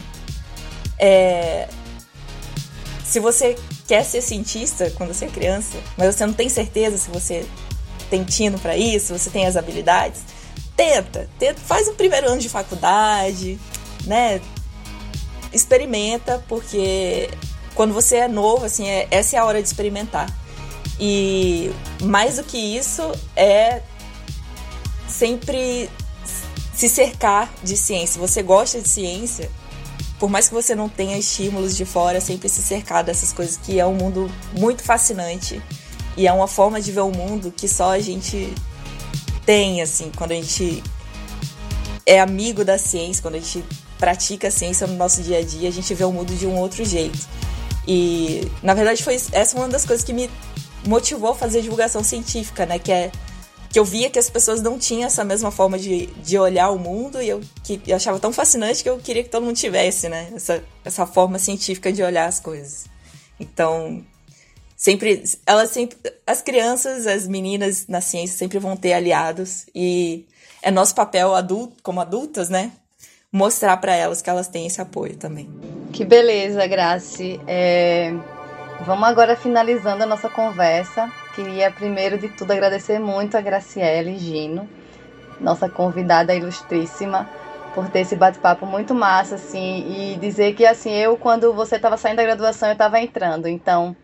é, 0.98 1.68
se 3.04 3.20
você 3.20 3.58
quer 3.89 4.06
ser 4.06 4.21
cientista 4.21 4.91
quando 4.91 5.15
você 5.15 5.25
é 5.25 5.30
criança, 5.30 5.75
mas 5.97 6.15
você 6.15 6.23
não 6.23 6.34
tem 6.34 6.47
certeza 6.47 6.95
se 6.95 7.10
você 7.10 7.43
tem 8.08 8.23
tino 8.23 8.60
para 8.60 8.78
isso, 8.78 9.08
se 9.08 9.13
você 9.13 9.32
tem 9.32 9.47
as 9.47 9.58
habilidades, 9.58 10.21
tenta, 10.78 11.28
tenta, 11.39 11.60
faz 11.60 11.88
um 11.88 11.95
primeiro 11.95 12.28
ano 12.28 12.39
de 12.39 12.47
faculdade, 12.47 13.60
né? 14.06 14.39
Experimenta, 15.52 16.43
porque 16.47 17.32
quando 17.73 17.91
você 17.91 18.17
é 18.17 18.28
novo, 18.28 18.63
assim, 18.63 18.88
é, 18.88 19.08
essa 19.10 19.36
é 19.36 19.39
a 19.39 19.45
hora 19.45 19.60
de 19.60 19.67
experimentar. 19.67 20.32
E 20.99 21.71
mais 22.04 22.36
do 22.36 22.43
que 22.43 22.60
isso 22.60 23.02
é 23.36 23.82
sempre 25.08 25.89
se 26.75 26.88
cercar 26.88 27.52
de 27.63 27.75
ciência. 27.75 28.21
Você 28.21 28.43
gosta 28.43 28.80
de 28.80 28.88
ciência, 28.88 29.49
por 30.20 30.30
mais 30.30 30.50
que 30.50 30.54
você 30.54 30.76
não 30.76 30.90
tenha 30.90 31.18
estímulos 31.18 31.76
de 31.76 31.86
fora, 31.86 32.20
sempre 32.20 32.50
se 32.50 32.62
cercar 32.62 33.04
dessas 33.04 33.32
coisas 33.32 33.58
que 33.58 33.80
é 33.80 33.86
um 33.86 33.96
mundo 33.96 34.30
muito 34.58 34.84
fascinante 34.84 35.62
e 36.18 36.28
é 36.28 36.34
uma 36.34 36.48
forma 36.48 36.82
de 36.82 36.92
ver 36.92 37.02
o 37.02 37.12
mundo 37.12 37.54
que 37.56 37.68
só 37.68 37.92
a 37.92 38.00
gente 38.00 38.54
tem, 39.46 39.82
assim, 39.82 40.12
quando 40.16 40.32
a 40.32 40.36
gente 40.36 40.84
é 42.06 42.20
amigo 42.20 42.66
da 42.66 42.78
ciência, 42.78 43.22
quando 43.22 43.36
a 43.36 43.40
gente 43.40 43.64
pratica 43.98 44.50
a 44.50 44.52
ciência 44.52 44.86
no 44.86 44.96
nosso 44.96 45.22
dia 45.24 45.40
a 45.40 45.42
dia, 45.42 45.70
a 45.70 45.72
gente 45.72 45.94
vê 45.94 46.04
o 46.04 46.12
mundo 46.12 46.36
de 46.36 46.46
um 46.46 46.58
outro 46.58 46.84
jeito. 46.84 47.20
E, 47.88 48.50
na 48.62 48.74
verdade, 48.74 49.04
foi 49.04 49.16
essa 49.32 49.58
uma 49.58 49.68
das 49.68 49.86
coisas 49.86 50.04
que 50.04 50.12
me 50.12 50.30
motivou 50.86 51.32
a 51.32 51.36
fazer 51.36 51.62
divulgação 51.62 52.04
científica, 52.04 52.66
né? 52.66 52.78
Que 52.78 52.92
é 52.92 53.12
que 53.70 53.78
eu 53.78 53.86
via 53.86 54.10
que 54.10 54.18
as 54.18 54.30
pessoas 54.30 54.62
não 54.62 54.80
tinham 54.80 55.06
essa 55.06 55.24
mesma 55.24 55.52
forma 55.52 55.78
de, 55.78 56.08
de 56.08 56.38
olhar 56.38 56.72
o 56.72 56.80
mundo 56.80 57.22
e 57.22 57.30
eu, 57.30 57.42
que, 57.64 57.80
eu 57.86 57.96
achava 57.96 58.20
tão 58.20 58.34
fascinante 58.34 58.82
que 58.82 58.90
eu 58.90 58.98
queria 58.98 59.24
que 59.24 59.30
todo 59.30 59.46
mundo 59.46 59.56
tivesse, 59.56 60.10
né? 60.10 60.30
Essa, 60.36 60.64
essa 60.84 61.06
forma 61.06 61.38
científica 61.38 61.92
de 61.92 62.02
olhar 62.02 62.26
as 62.26 62.40
coisas. 62.40 62.86
Então, 63.40 64.04
sempre, 64.76 65.24
elas 65.46 65.70
sempre, 65.70 65.98
as 66.26 66.42
crianças, 66.42 67.06
as 67.06 67.28
meninas 67.28 67.88
na 67.88 68.02
ciência 68.02 68.38
sempre 68.38 68.58
vão 68.58 68.76
ter 68.76 68.94
aliados 68.94 69.68
e 69.74 70.26
é 70.64 70.72
nosso 70.72 70.96
papel 70.96 71.36
adulto, 71.36 71.76
como 71.84 72.02
adultas, 72.02 72.50
né? 72.50 72.72
Mostrar 73.32 73.78
para 73.78 73.96
elas 73.96 74.22
que 74.22 74.30
elas 74.30 74.48
têm 74.48 74.66
esse 74.66 74.82
apoio 74.82 75.16
também. 75.16 75.48
Que 75.94 76.04
beleza, 76.04 76.66
Grace. 76.66 77.40
É... 77.46 78.12
Vamos 78.86 79.08
agora 79.08 79.36
finalizando 79.36 80.04
a 80.04 80.06
nossa 80.08 80.30
conversa 80.30 81.12
queria, 81.39 81.71
primeiro 81.71 82.17
de 82.17 82.28
tudo, 82.28 82.52
agradecer 82.52 82.99
muito 82.99 83.38
a 83.38 83.41
Graciele 83.41 84.17
Gino, 84.17 84.67
nossa 85.39 85.69
convidada 85.69 86.36
ilustríssima, 86.36 87.30
por 87.73 87.88
ter 87.88 88.02
esse 88.02 88.15
bate-papo 88.15 88.65
muito 88.65 88.93
massa, 88.93 89.36
assim, 89.36 89.86
e 89.88 90.17
dizer 90.17 90.54
que, 90.54 90.65
assim, 90.65 90.91
eu, 90.91 91.15
quando 91.15 91.54
você 91.54 91.78
estava 91.78 91.95
saindo 91.95 92.17
da 92.17 92.23
graduação, 92.23 92.67
eu 92.67 92.73
estava 92.73 92.99
entrando, 92.99 93.47
então 93.47 93.95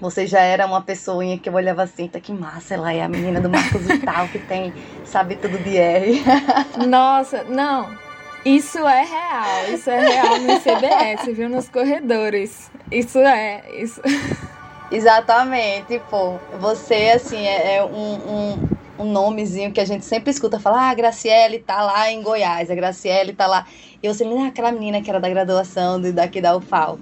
você 0.00 0.26
já 0.26 0.40
era 0.40 0.66
uma 0.66 0.82
pessoinha 0.82 1.38
que 1.38 1.48
eu 1.48 1.54
olhava 1.54 1.84
assim, 1.84 2.08
tá 2.08 2.18
que 2.18 2.32
massa, 2.32 2.74
ela 2.74 2.92
é 2.92 3.02
a 3.02 3.08
menina 3.08 3.40
do 3.40 3.48
Marcos 3.48 3.82
Vital 3.82 4.26
que 4.26 4.40
tem, 4.40 4.74
sabe 5.04 5.36
tudo 5.36 5.56
de 5.58 5.76
R. 5.76 6.24
Nossa, 6.88 7.44
não, 7.44 7.96
isso 8.44 8.78
é 8.78 9.04
real, 9.04 9.72
isso 9.72 9.88
é 9.88 10.00
real 10.00 10.38
no 10.40 10.58
CBS, 10.58 11.36
viu, 11.36 11.48
nos 11.48 11.68
corredores, 11.68 12.68
isso 12.90 13.20
é, 13.20 13.62
isso... 13.80 14.02
Exatamente, 14.90 15.98
pô. 16.10 16.38
Você, 16.60 17.12
assim, 17.16 17.46
é, 17.46 17.76
é 17.76 17.84
um, 17.84 17.88
um, 17.88 18.68
um, 18.98 19.04
nomezinho 19.04 19.72
que 19.72 19.80
a 19.80 19.84
gente 19.84 20.04
sempre 20.04 20.30
escuta 20.30 20.60
falar, 20.60 20.88
ah, 20.88 20.90
a 20.90 20.94
Graciele 20.94 21.58
tá 21.58 21.82
lá 21.82 22.10
em 22.10 22.22
Goiás, 22.22 22.70
a 22.70 22.74
Graciele 22.74 23.32
tá 23.32 23.46
lá. 23.46 23.66
E 24.02 24.06
eu 24.06 24.14
sempre, 24.14 24.36
ah, 24.38 24.48
aquela 24.48 24.70
menina 24.70 25.00
que 25.00 25.10
era 25.10 25.18
da 25.20 25.28
graduação 25.28 26.00
de, 26.00 26.12
daqui 26.12 26.40
da 26.40 26.56
UFAL. 26.56 26.98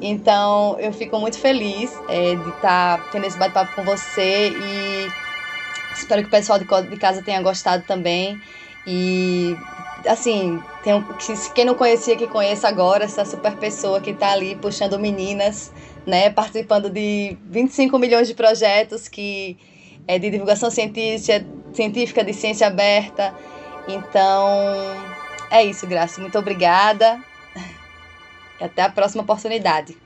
Então, 0.00 0.76
eu 0.78 0.92
fico 0.92 1.18
muito 1.18 1.38
feliz 1.38 1.92
é, 2.08 2.34
de 2.34 2.48
estar 2.50 2.98
tá 2.98 3.08
tendo 3.10 3.26
esse 3.26 3.38
bate-papo 3.38 3.74
com 3.74 3.84
você 3.84 4.50
e 4.50 5.08
espero 5.94 6.22
que 6.22 6.28
o 6.28 6.30
pessoal 6.30 6.58
de, 6.58 6.64
de 6.64 6.96
casa 6.96 7.22
tenha 7.22 7.40
gostado 7.42 7.84
também. 7.86 8.40
E, 8.86 9.56
assim, 10.06 10.62
tem, 10.82 11.04
quem 11.54 11.64
não 11.64 11.74
conhecia, 11.74 12.16
que 12.16 12.26
conheça 12.26 12.68
agora, 12.68 13.04
essa 13.04 13.24
super 13.24 13.56
pessoa 13.56 14.00
que 14.00 14.12
tá 14.12 14.32
ali 14.32 14.56
puxando 14.56 14.98
meninas 14.98 15.72
né, 16.06 16.30
participando 16.30 16.90
de 16.90 17.36
25 17.50 17.98
milhões 17.98 18.28
de 18.28 18.34
projetos 18.34 19.08
que 19.08 19.56
é 20.06 20.18
de 20.18 20.30
divulgação 20.30 20.70
científica, 20.70 21.44
científica 21.72 22.24
de 22.24 22.34
ciência 22.34 22.66
aberta. 22.66 23.34
Então, 23.88 24.48
é 25.50 25.64
isso, 25.64 25.86
Graça. 25.86 26.20
Muito 26.20 26.38
obrigada. 26.38 27.18
E 28.60 28.64
até 28.64 28.82
a 28.82 28.90
próxima 28.90 29.22
oportunidade. 29.22 29.96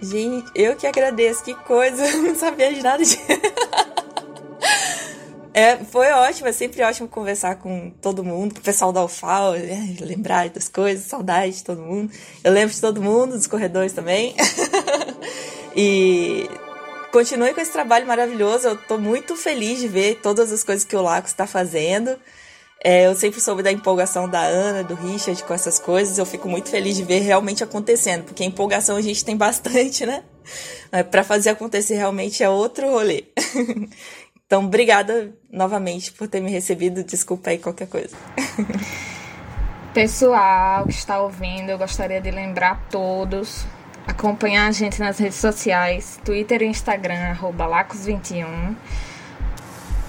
Gente, 0.00 0.50
eu 0.54 0.76
que 0.76 0.86
agradeço. 0.86 1.42
Que 1.42 1.54
coisa. 1.54 2.04
Não 2.18 2.34
sabia 2.34 2.72
de 2.72 2.82
nada 2.82 3.02
de... 3.02 3.18
É, 5.54 5.76
foi 5.78 6.06
ótimo, 6.12 6.46
é 6.46 6.52
sempre 6.52 6.84
ótimo 6.84 7.08
conversar 7.08 7.56
com 7.56 7.90
todo 8.00 8.22
mundo, 8.22 8.54
com 8.54 8.60
o 8.60 8.62
pessoal 8.62 8.92
da 8.92 9.04
UFAL, 9.04 9.56
é, 9.56 9.96
lembrar 10.00 10.48
das 10.50 10.68
coisas, 10.68 11.06
saudade 11.06 11.56
de 11.56 11.64
todo 11.64 11.82
mundo. 11.82 12.12
Eu 12.44 12.52
lembro 12.52 12.72
de 12.72 12.80
todo 12.80 13.02
mundo, 13.02 13.32
dos 13.32 13.48
corredores 13.48 13.92
também. 13.92 14.36
e 15.80 16.50
continue 17.12 17.54
com 17.54 17.60
esse 17.60 17.70
trabalho 17.70 18.04
maravilhoso. 18.04 18.66
Eu 18.66 18.74
estou 18.74 18.98
muito 18.98 19.36
feliz 19.36 19.78
de 19.78 19.86
ver 19.86 20.16
todas 20.20 20.50
as 20.50 20.64
coisas 20.64 20.84
que 20.84 20.96
o 20.96 21.00
Laco 21.00 21.28
está 21.28 21.46
fazendo. 21.46 22.18
É, 22.82 23.06
eu 23.06 23.14
sempre 23.14 23.40
soube 23.40 23.62
da 23.62 23.70
empolgação 23.70 24.28
da 24.28 24.40
Ana, 24.40 24.82
do 24.82 24.96
Richard 24.96 25.40
com 25.44 25.54
essas 25.54 25.78
coisas. 25.78 26.18
Eu 26.18 26.26
fico 26.26 26.48
muito 26.48 26.68
feliz 26.68 26.96
de 26.96 27.04
ver 27.04 27.20
realmente 27.20 27.62
acontecendo, 27.62 28.24
porque 28.24 28.42
empolgação 28.42 28.96
a 28.96 29.00
gente 29.00 29.24
tem 29.24 29.36
bastante, 29.38 30.04
né? 30.04 30.24
Para 31.12 31.22
fazer 31.22 31.50
acontecer 31.50 31.94
realmente 31.94 32.42
é 32.42 32.48
outro 32.48 32.90
rolê. 32.90 33.26
Então, 34.48 34.64
obrigada 34.64 35.30
novamente 35.52 36.10
por 36.10 36.26
ter 36.26 36.40
me 36.40 36.50
recebido. 36.50 37.04
Desculpa 37.04 37.50
aí 37.50 37.58
qualquer 37.58 37.86
coisa. 37.86 38.16
Pessoal 39.92 40.86
que 40.86 40.92
está 40.92 41.20
ouvindo, 41.20 41.68
eu 41.68 41.76
gostaria 41.76 42.18
de 42.18 42.30
lembrar 42.30 42.70
a 42.70 42.76
todos 42.90 43.66
acompanhar 44.08 44.66
a 44.66 44.72
gente 44.72 44.98
nas 44.98 45.18
redes 45.18 45.36
sociais, 45.36 46.18
Twitter 46.24 46.62
e 46.62 46.66
Instagram, 46.66 47.36
Lacos21. 47.40 48.74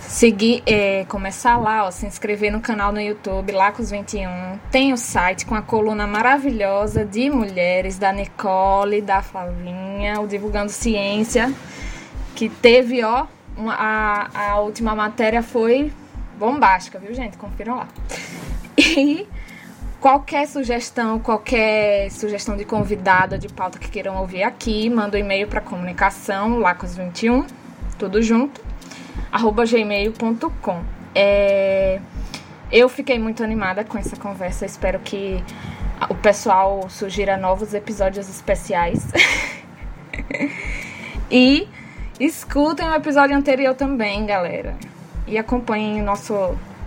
Seguir, 0.01 0.63
é, 0.65 1.05
começar 1.05 1.57
lá, 1.57 1.85
ó, 1.85 1.91
se 1.91 2.07
inscrever 2.07 2.51
no 2.51 2.61
canal 2.61 2.91
no 2.91 2.99
YouTube, 2.99 3.53
Lacos21. 3.53 4.57
Tem 4.71 4.91
o 4.93 4.97
site 4.97 5.45
com 5.45 5.53
a 5.53 5.61
coluna 5.61 6.07
maravilhosa 6.07 7.05
de 7.05 7.29
mulheres 7.29 7.99
da 7.99 8.11
Nicole, 8.11 9.01
da 9.01 9.21
Flavinha, 9.21 10.19
o 10.19 10.27
Divulgando 10.27 10.71
Ciência, 10.71 11.53
que 12.35 12.49
teve, 12.49 13.03
ó, 13.03 13.27
uma, 13.55 13.75
a, 13.75 14.51
a 14.53 14.59
última 14.61 14.95
matéria 14.95 15.43
foi 15.43 15.91
bombástica, 16.39 16.97
viu, 16.97 17.13
gente? 17.13 17.37
Confiram 17.37 17.75
lá. 17.75 17.87
E 18.81 19.27
qualquer 19.99 20.47
sugestão, 20.47 21.19
qualquer 21.19 22.09
sugestão 22.11 22.55
de 22.55 22.65
convidada, 22.65 23.37
de 23.37 23.47
pauta 23.47 23.77
que 23.77 23.89
queiram 23.89 24.17
ouvir 24.17 24.43
aqui, 24.43 24.89
manda 24.89 25.17
um 25.17 25.19
e-mail 25.19 25.47
para 25.47 25.61
comunicação, 25.61 26.59
lacos21, 26.59 27.47
tudo 27.97 28.21
junto, 28.21 28.61
arroba 29.31 29.65
gmail.com. 29.65 30.83
É, 31.13 31.99
eu 32.71 32.87
fiquei 32.87 33.19
muito 33.19 33.43
animada 33.43 33.83
com 33.83 33.97
essa 33.97 34.15
conversa, 34.15 34.65
espero 34.65 34.99
que 34.99 35.43
o 36.09 36.15
pessoal 36.15 36.89
sugira 36.89 37.37
novos 37.37 37.73
episódios 37.73 38.29
especiais. 38.29 39.07
e 41.29 41.67
Escutem 42.19 42.85
o 42.85 42.93
episódio 42.93 43.33
anterior 43.33 43.73
também, 43.73 44.25
galera. 44.25 44.75
E 45.25 45.37
acompanhem 45.37 46.01
o 46.01 46.03
nosso 46.03 46.33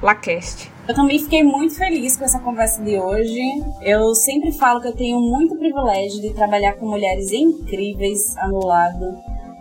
LaCast. 0.02 0.71
Eu 0.88 0.94
também 0.96 1.18
fiquei 1.18 1.44
muito 1.44 1.76
feliz 1.76 2.16
com 2.16 2.24
essa 2.24 2.40
conversa 2.40 2.82
de 2.82 2.98
hoje. 2.98 3.40
Eu 3.82 4.14
sempre 4.14 4.50
falo 4.50 4.80
que 4.80 4.88
eu 4.88 4.96
tenho 4.96 5.20
muito 5.20 5.56
privilégio 5.56 6.20
de 6.20 6.34
trabalhar 6.34 6.74
com 6.74 6.88
mulheres 6.88 7.30
incríveis 7.30 8.36
ao 8.36 8.48
meu 8.48 8.60
lado. 8.60 9.16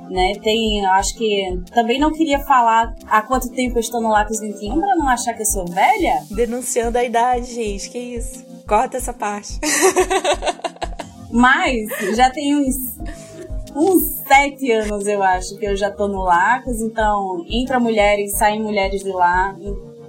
Né? 0.10 0.34
Tem, 0.42 0.84
acho 0.88 1.16
que 1.16 1.62
também 1.72 2.00
não 2.00 2.12
queria 2.12 2.40
falar 2.40 2.94
há 3.08 3.22
quanto 3.22 3.50
tempo 3.52 3.78
eu 3.78 3.82
estou 3.82 4.02
no 4.02 4.10
Lacos 4.10 4.40
21 4.42 4.80
para 4.80 4.96
não 4.96 5.08
achar 5.08 5.34
que 5.34 5.44
eu 5.44 5.46
sou 5.46 5.66
velha. 5.66 6.24
Denunciando 6.32 6.98
a 6.98 7.04
idade, 7.04 7.54
gente, 7.54 7.90
que 7.90 8.00
isso. 8.00 8.44
Corta 8.68 8.98
essa 8.98 9.14
parte. 9.14 9.60
Mas 11.32 11.88
já 12.16 12.30
tem 12.30 12.56
uns 12.56 12.76
uns 13.74 14.04
sete 14.28 14.70
anos, 14.70 15.08
eu 15.08 15.24
acho, 15.24 15.58
que 15.58 15.66
eu 15.66 15.78
já 15.78 15.90
tô 15.90 16.06
no 16.08 16.24
Lacos, 16.24 16.82
então 16.82 17.46
entra 17.50 17.80
mulheres, 17.80 18.38
saem 18.38 18.62
mulheres 18.62 19.02
de 19.02 19.12
lá, 19.12 19.56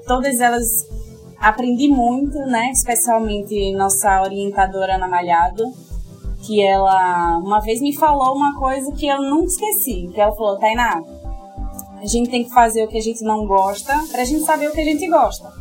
todas 0.04 0.40
elas 0.40 0.84
aprendi 1.42 1.88
muito, 1.88 2.38
né? 2.38 2.70
Especialmente 2.70 3.72
nossa 3.72 4.22
orientadora 4.22 4.94
Ana 4.94 5.08
Malhado, 5.08 5.64
que 6.46 6.62
ela 6.62 7.38
uma 7.38 7.60
vez 7.60 7.80
me 7.80 7.92
falou 7.94 8.34
uma 8.34 8.58
coisa 8.58 8.92
que 8.92 9.06
eu 9.06 9.20
nunca 9.20 9.46
esqueci, 9.46 10.08
que 10.14 10.20
ela 10.20 10.34
falou, 10.34 10.58
Tainá, 10.58 11.02
a 12.00 12.06
gente 12.06 12.30
tem 12.30 12.44
que 12.44 12.50
fazer 12.50 12.84
o 12.84 12.88
que 12.88 12.96
a 12.96 13.02
gente 13.02 13.22
não 13.24 13.44
gosta 13.46 13.92
pra 14.10 14.24
gente 14.24 14.44
saber 14.44 14.68
o 14.68 14.72
que 14.72 14.80
a 14.80 14.84
gente 14.84 15.06
gosta, 15.08 15.52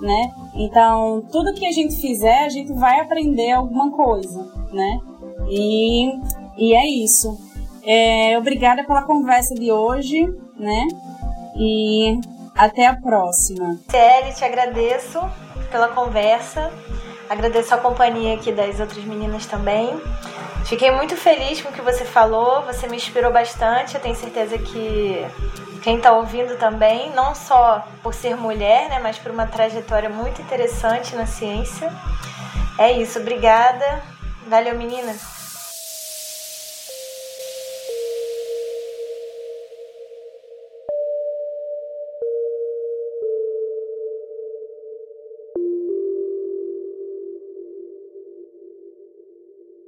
né? 0.00 0.30
Então, 0.54 1.22
tudo 1.32 1.54
que 1.54 1.66
a 1.66 1.72
gente 1.72 1.96
fizer, 1.96 2.44
a 2.44 2.48
gente 2.48 2.72
vai 2.74 3.00
aprender 3.00 3.52
alguma 3.52 3.90
coisa, 3.90 4.46
né? 4.72 5.00
E, 5.48 6.10
e 6.58 6.74
é 6.74 6.86
isso. 6.86 7.36
É, 7.82 8.38
obrigada 8.38 8.84
pela 8.84 9.02
conversa 9.02 9.54
de 9.54 9.72
hoje, 9.72 10.26
né? 10.58 10.86
E 11.56 12.18
até 12.60 12.86
a 12.86 12.94
próxima. 12.94 13.78
Kelly, 13.88 14.34
te 14.34 14.44
agradeço 14.44 15.18
pela 15.70 15.88
conversa. 15.88 16.70
Agradeço 17.28 17.74
a 17.74 17.78
companhia 17.78 18.34
aqui 18.34 18.52
das 18.52 18.78
outras 18.78 19.02
meninas 19.04 19.46
também. 19.46 19.98
Fiquei 20.66 20.90
muito 20.90 21.16
feliz 21.16 21.62
com 21.62 21.70
o 21.70 21.72
que 21.72 21.80
você 21.80 22.04
falou, 22.04 22.62
você 22.62 22.86
me 22.86 22.96
inspirou 22.96 23.32
bastante. 23.32 23.94
Eu 23.94 24.00
tenho 24.00 24.14
certeza 24.14 24.58
que 24.58 25.26
quem 25.82 25.96
está 25.96 26.12
ouvindo 26.12 26.58
também, 26.58 27.10
não 27.12 27.34
só 27.34 27.82
por 28.02 28.12
ser 28.12 28.36
mulher, 28.36 28.90
né, 28.90 29.00
mas 29.02 29.18
por 29.18 29.32
uma 29.32 29.46
trajetória 29.46 30.10
muito 30.10 30.42
interessante 30.42 31.16
na 31.16 31.24
ciência. 31.24 31.90
É 32.78 32.92
isso, 32.92 33.20
obrigada. 33.20 34.02
Valeu, 34.46 34.76
meninas. 34.76 35.39